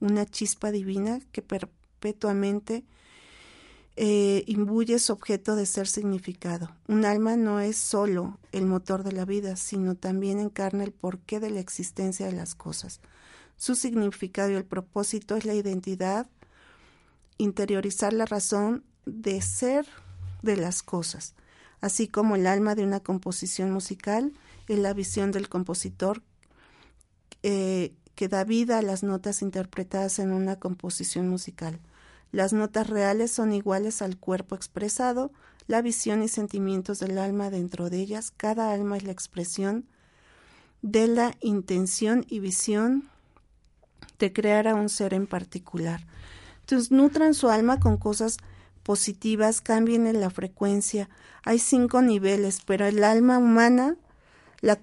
Una 0.00 0.26
chispa 0.26 0.70
divina 0.70 1.20
que 1.32 1.40
perpetuamente 1.40 2.84
eh, 4.00 4.44
imbuye 4.46 5.00
su 5.00 5.12
objeto 5.12 5.56
de 5.56 5.66
ser 5.66 5.88
significado. 5.88 6.70
Un 6.86 7.04
alma 7.04 7.36
no 7.36 7.58
es 7.58 7.76
solo 7.76 8.38
el 8.52 8.64
motor 8.64 9.02
de 9.02 9.10
la 9.10 9.24
vida, 9.24 9.56
sino 9.56 9.96
también 9.96 10.38
encarna 10.38 10.84
el 10.84 10.92
porqué 10.92 11.40
de 11.40 11.50
la 11.50 11.58
existencia 11.58 12.26
de 12.26 12.32
las 12.32 12.54
cosas. 12.54 13.00
Su 13.56 13.74
significado 13.74 14.52
y 14.52 14.54
el 14.54 14.64
propósito 14.64 15.34
es 15.34 15.44
la 15.44 15.54
identidad, 15.54 16.28
interiorizar 17.38 18.12
la 18.12 18.24
razón 18.24 18.84
de 19.04 19.42
ser 19.42 19.84
de 20.42 20.56
las 20.56 20.84
cosas, 20.84 21.34
así 21.80 22.06
como 22.06 22.36
el 22.36 22.46
alma 22.46 22.76
de 22.76 22.84
una 22.84 23.00
composición 23.00 23.72
musical 23.72 24.32
es 24.68 24.78
la 24.78 24.94
visión 24.94 25.32
del 25.32 25.48
compositor 25.48 26.22
eh, 27.42 27.96
que 28.14 28.28
da 28.28 28.44
vida 28.44 28.78
a 28.78 28.82
las 28.82 29.02
notas 29.02 29.42
interpretadas 29.42 30.20
en 30.20 30.30
una 30.30 30.60
composición 30.60 31.28
musical. 31.28 31.80
Las 32.32 32.52
notas 32.52 32.88
reales 32.88 33.30
son 33.30 33.52
iguales 33.52 34.02
al 34.02 34.18
cuerpo 34.18 34.54
expresado, 34.54 35.32
la 35.66 35.82
visión 35.82 36.22
y 36.22 36.28
sentimientos 36.28 36.98
del 36.98 37.18
alma 37.18 37.50
dentro 37.50 37.90
de 37.90 38.00
ellas. 38.00 38.32
Cada 38.36 38.72
alma 38.72 38.96
es 38.96 39.04
la 39.04 39.12
expresión 39.12 39.86
de 40.82 41.08
la 41.08 41.34
intención 41.40 42.24
y 42.28 42.40
visión 42.40 43.08
de 44.18 44.32
crear 44.32 44.68
a 44.68 44.74
un 44.74 44.88
ser 44.88 45.14
en 45.14 45.26
particular. 45.26 46.06
Entonces, 46.60 46.90
nutran 46.90 47.34
su 47.34 47.48
alma 47.48 47.80
con 47.80 47.96
cosas 47.96 48.38
positivas, 48.82 49.60
cambien 49.60 50.06
en 50.06 50.20
la 50.20 50.30
frecuencia. 50.30 51.08
Hay 51.44 51.58
cinco 51.58 52.02
niveles, 52.02 52.60
pero 52.64 52.86
el 52.86 53.04
alma 53.04 53.38
humana 53.38 53.96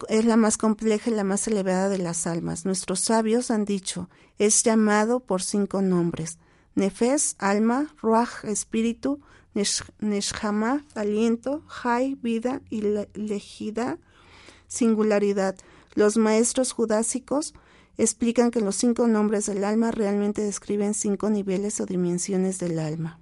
es 0.10 0.26
la 0.26 0.38
más 0.38 0.58
compleja 0.58 1.10
y 1.10 1.14
la 1.14 1.24
más 1.24 1.48
elevada 1.48 1.90
de 1.90 1.98
las 1.98 2.28
almas. 2.28 2.66
Nuestros 2.66 3.00
sabios 3.02 3.52
han 3.52 3.66
dicho, 3.66 4.10
es 4.38 4.64
llamado 4.64 5.20
por 5.20 5.42
cinco 5.42 5.82
nombres. 5.82 6.38
Nefes, 6.76 7.36
alma, 7.40 7.94
Ruach, 8.02 8.44
espíritu, 8.44 9.22
Neshama, 10.00 10.86
aliento, 10.94 11.64
Jai, 11.68 12.16
vida 12.16 12.62
y 12.70 12.82
Lejida, 13.14 13.98
singularidad. 14.68 15.56
Los 15.94 16.18
maestros 16.18 16.74
judásicos 16.74 17.54
explican 17.98 18.52
que 18.52 18.60
los 18.60 18.76
cinco 18.76 19.08
nombres 19.08 19.46
del 19.46 19.64
alma 19.64 19.92
realmente 19.92 20.42
describen 20.42 20.94
cinco 20.94 21.30
niveles 21.30 21.80
o 21.80 21.86
dimensiones 21.86 22.60
del 22.60 22.80
alma. 22.80 23.20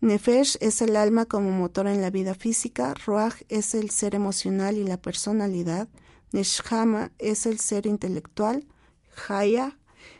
Nefesh 0.00 0.58
es 0.60 0.82
el 0.82 0.96
alma 0.96 1.24
como 1.24 1.50
motor 1.52 1.86
en 1.86 2.02
la 2.02 2.10
vida 2.10 2.34
física, 2.34 2.94
Ruach 3.06 3.42
es 3.48 3.74
el 3.74 3.90
ser 3.90 4.14
emocional 4.14 4.76
y 4.76 4.84
la 4.84 5.00
personalidad, 5.00 5.88
Neshama 6.32 7.12
es 7.18 7.46
el 7.46 7.60
ser 7.60 7.86
intelectual, 7.86 8.66
Haya 9.28 9.78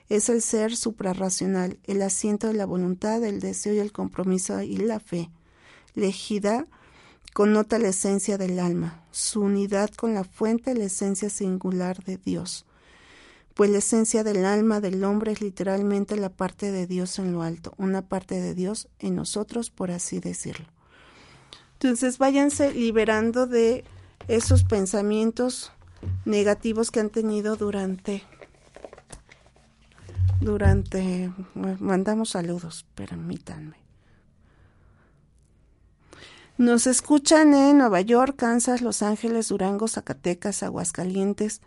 es 0.08 0.28
el 0.28 0.42
ser 0.42 0.76
suprarracional, 0.76 1.78
el 1.84 2.02
asiento 2.02 2.46
de 2.46 2.54
la 2.54 2.66
voluntad, 2.66 3.22
el 3.24 3.40
deseo 3.40 3.74
y 3.74 3.78
el 3.78 3.92
compromiso 3.92 4.60
y 4.62 4.76
la 4.76 5.00
fe. 5.00 5.30
Lejida 5.94 6.66
connota 7.32 7.78
la 7.78 7.88
esencia 7.88 8.38
del 8.38 8.58
alma, 8.58 9.04
su 9.10 9.42
unidad 9.42 9.90
con 9.90 10.14
la 10.14 10.24
fuente, 10.24 10.74
la 10.74 10.84
esencia 10.84 11.30
singular 11.30 12.02
de 12.04 12.16
Dios 12.18 12.66
pues 13.56 13.70
la 13.70 13.78
esencia 13.78 14.22
del 14.22 14.44
alma 14.44 14.82
del 14.82 15.02
hombre 15.02 15.32
es 15.32 15.40
literalmente 15.40 16.14
la 16.16 16.28
parte 16.28 16.70
de 16.70 16.86
Dios 16.86 17.18
en 17.18 17.32
lo 17.32 17.40
alto, 17.40 17.72
una 17.78 18.02
parte 18.02 18.38
de 18.38 18.54
Dios 18.54 18.88
en 18.98 19.16
nosotros, 19.16 19.70
por 19.70 19.90
así 19.90 20.20
decirlo. 20.20 20.66
Entonces 21.72 22.18
váyanse 22.18 22.74
liberando 22.74 23.46
de 23.46 23.84
esos 24.28 24.64
pensamientos 24.64 25.72
negativos 26.26 26.90
que 26.90 27.00
han 27.00 27.08
tenido 27.08 27.56
durante 27.56 28.24
durante 30.40 31.32
mandamos 31.54 32.30
saludos, 32.30 32.86
permítanme. 32.94 33.76
Nos 36.58 36.86
escuchan 36.86 37.52
en 37.52 37.78
Nueva 37.78 38.00
York, 38.00 38.36
Kansas, 38.36 38.80
Los 38.80 39.02
Ángeles, 39.02 39.48
Durango, 39.48 39.88
Zacatecas, 39.88 40.62
Aguascalientes, 40.62 41.60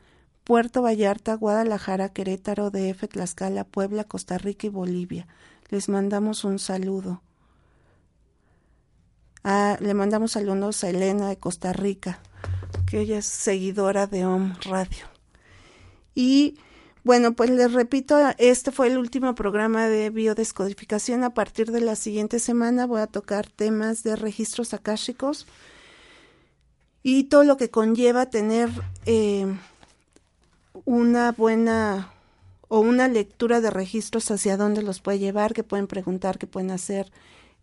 Puerto 0.44 0.82
Vallarta, 0.82 1.36
Guadalajara, 1.36 2.10
Querétaro, 2.10 2.72
DF, 2.72 3.08
Tlaxcala, 3.08 3.66
Puebla, 3.66 4.04
Costa 4.04 4.40
Rica 4.40 4.66
y 4.66 4.72
Bolivia. 4.72 5.28
Les 5.70 5.90
mandamos 5.90 6.44
un 6.44 6.58
saludo. 6.58 7.22
Ah, 9.44 9.78
le 9.80 9.94
mandamos 9.94 10.32
saludos 10.32 10.84
a 10.84 10.90
Elena 10.90 11.30
de 11.30 11.38
Costa 11.38 11.72
Rica, 11.72 12.20
que 12.88 13.02
ella 13.02 13.20
es 13.20 13.28
seguidora 13.28 14.08
de 14.08 14.26
OM 14.26 14.56
Radio. 14.64 15.06
Y 16.16 16.58
bueno, 17.04 17.34
pues 17.34 17.50
les 17.50 17.72
repito, 17.72 18.18
este 18.38 18.72
fue 18.72 18.88
el 18.88 18.98
último 18.98 19.34
programa 19.34 19.88
de 19.88 20.10
biodescodificación. 20.10 21.24
A 21.24 21.34
partir 21.34 21.72
de 21.72 21.82
la 21.82 21.96
siguiente 21.96 22.40
semana 22.40 22.86
voy 22.86 23.02
a 23.02 23.08
tocar 23.08 23.48
temas 23.48 24.04
de 24.04 24.16
registros 24.16 24.74
akáshicos 24.74 25.48
y 27.02 27.26
todo 27.26 27.44
lo 27.44 27.56
que 27.58 27.70
conlleva 27.70 28.30
tener 28.30 28.70
eh, 29.06 29.48
una 30.84 31.32
buena 31.32 32.12
o 32.68 32.80
una 32.82 33.08
lectura 33.08 33.62
de 33.62 33.72
registros 33.72 34.30
hacia 34.30 34.58
dónde 34.58 34.84
los 34.84 35.00
puede 35.00 35.20
llevar, 35.20 35.54
qué 35.54 35.64
pueden 35.64 35.88
preguntar, 35.88 36.38
qué 36.38 36.48
pueden 36.48 36.72
hacer. 36.72 37.12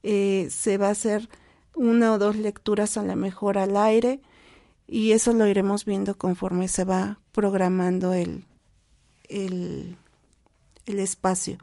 Eh, 0.03 0.49
se 0.51 0.79
va 0.79 0.89
a 0.89 0.93
hacer 0.93 1.29
una 1.75 2.13
o 2.15 2.19
dos 2.19 2.37
lecturas 2.37 2.97
a 2.97 3.03
lo 3.03 3.15
mejor 3.17 3.59
al 3.59 3.77
aire 3.77 4.21
y 4.87 5.13
eso 5.13 5.33
lo 5.35 5.47
iremos 5.47 5.85
viendo 5.85 6.17
conforme 6.17 6.69
se 6.69 6.85
va 6.85 7.21
programando 7.33 8.15
el, 8.15 8.45
el, 9.29 9.97
el 10.87 10.99
espacio. 10.99 11.59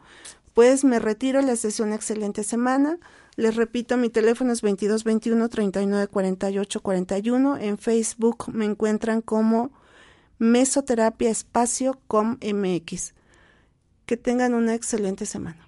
Pues 0.53 0.84
me 0.84 0.99
retiro, 0.99 1.41
les 1.41 1.61
deseo 1.61 1.86
una 1.86 1.95
excelente 1.95 2.43
semana. 2.43 2.99
Les 3.36 3.55
repito, 3.55 3.97
mi 3.97 4.09
teléfono 4.09 4.53
es 4.53 4.61
2221 4.61 5.49
39 5.49 6.07
48 6.07 6.82
41. 6.82 7.57
En 7.57 7.78
Facebook 7.78 8.45
me 8.53 8.66
encuentran 8.66 9.22
como 9.22 9.72
Mesoterapia 10.38 11.32
Espacio 11.32 11.99
com 12.07 12.38
MX. 12.41 13.14
Que 14.05 14.18
tengan 14.18 14.53
una 14.53 14.76
excelente 14.76 15.26
semana. 15.26 15.68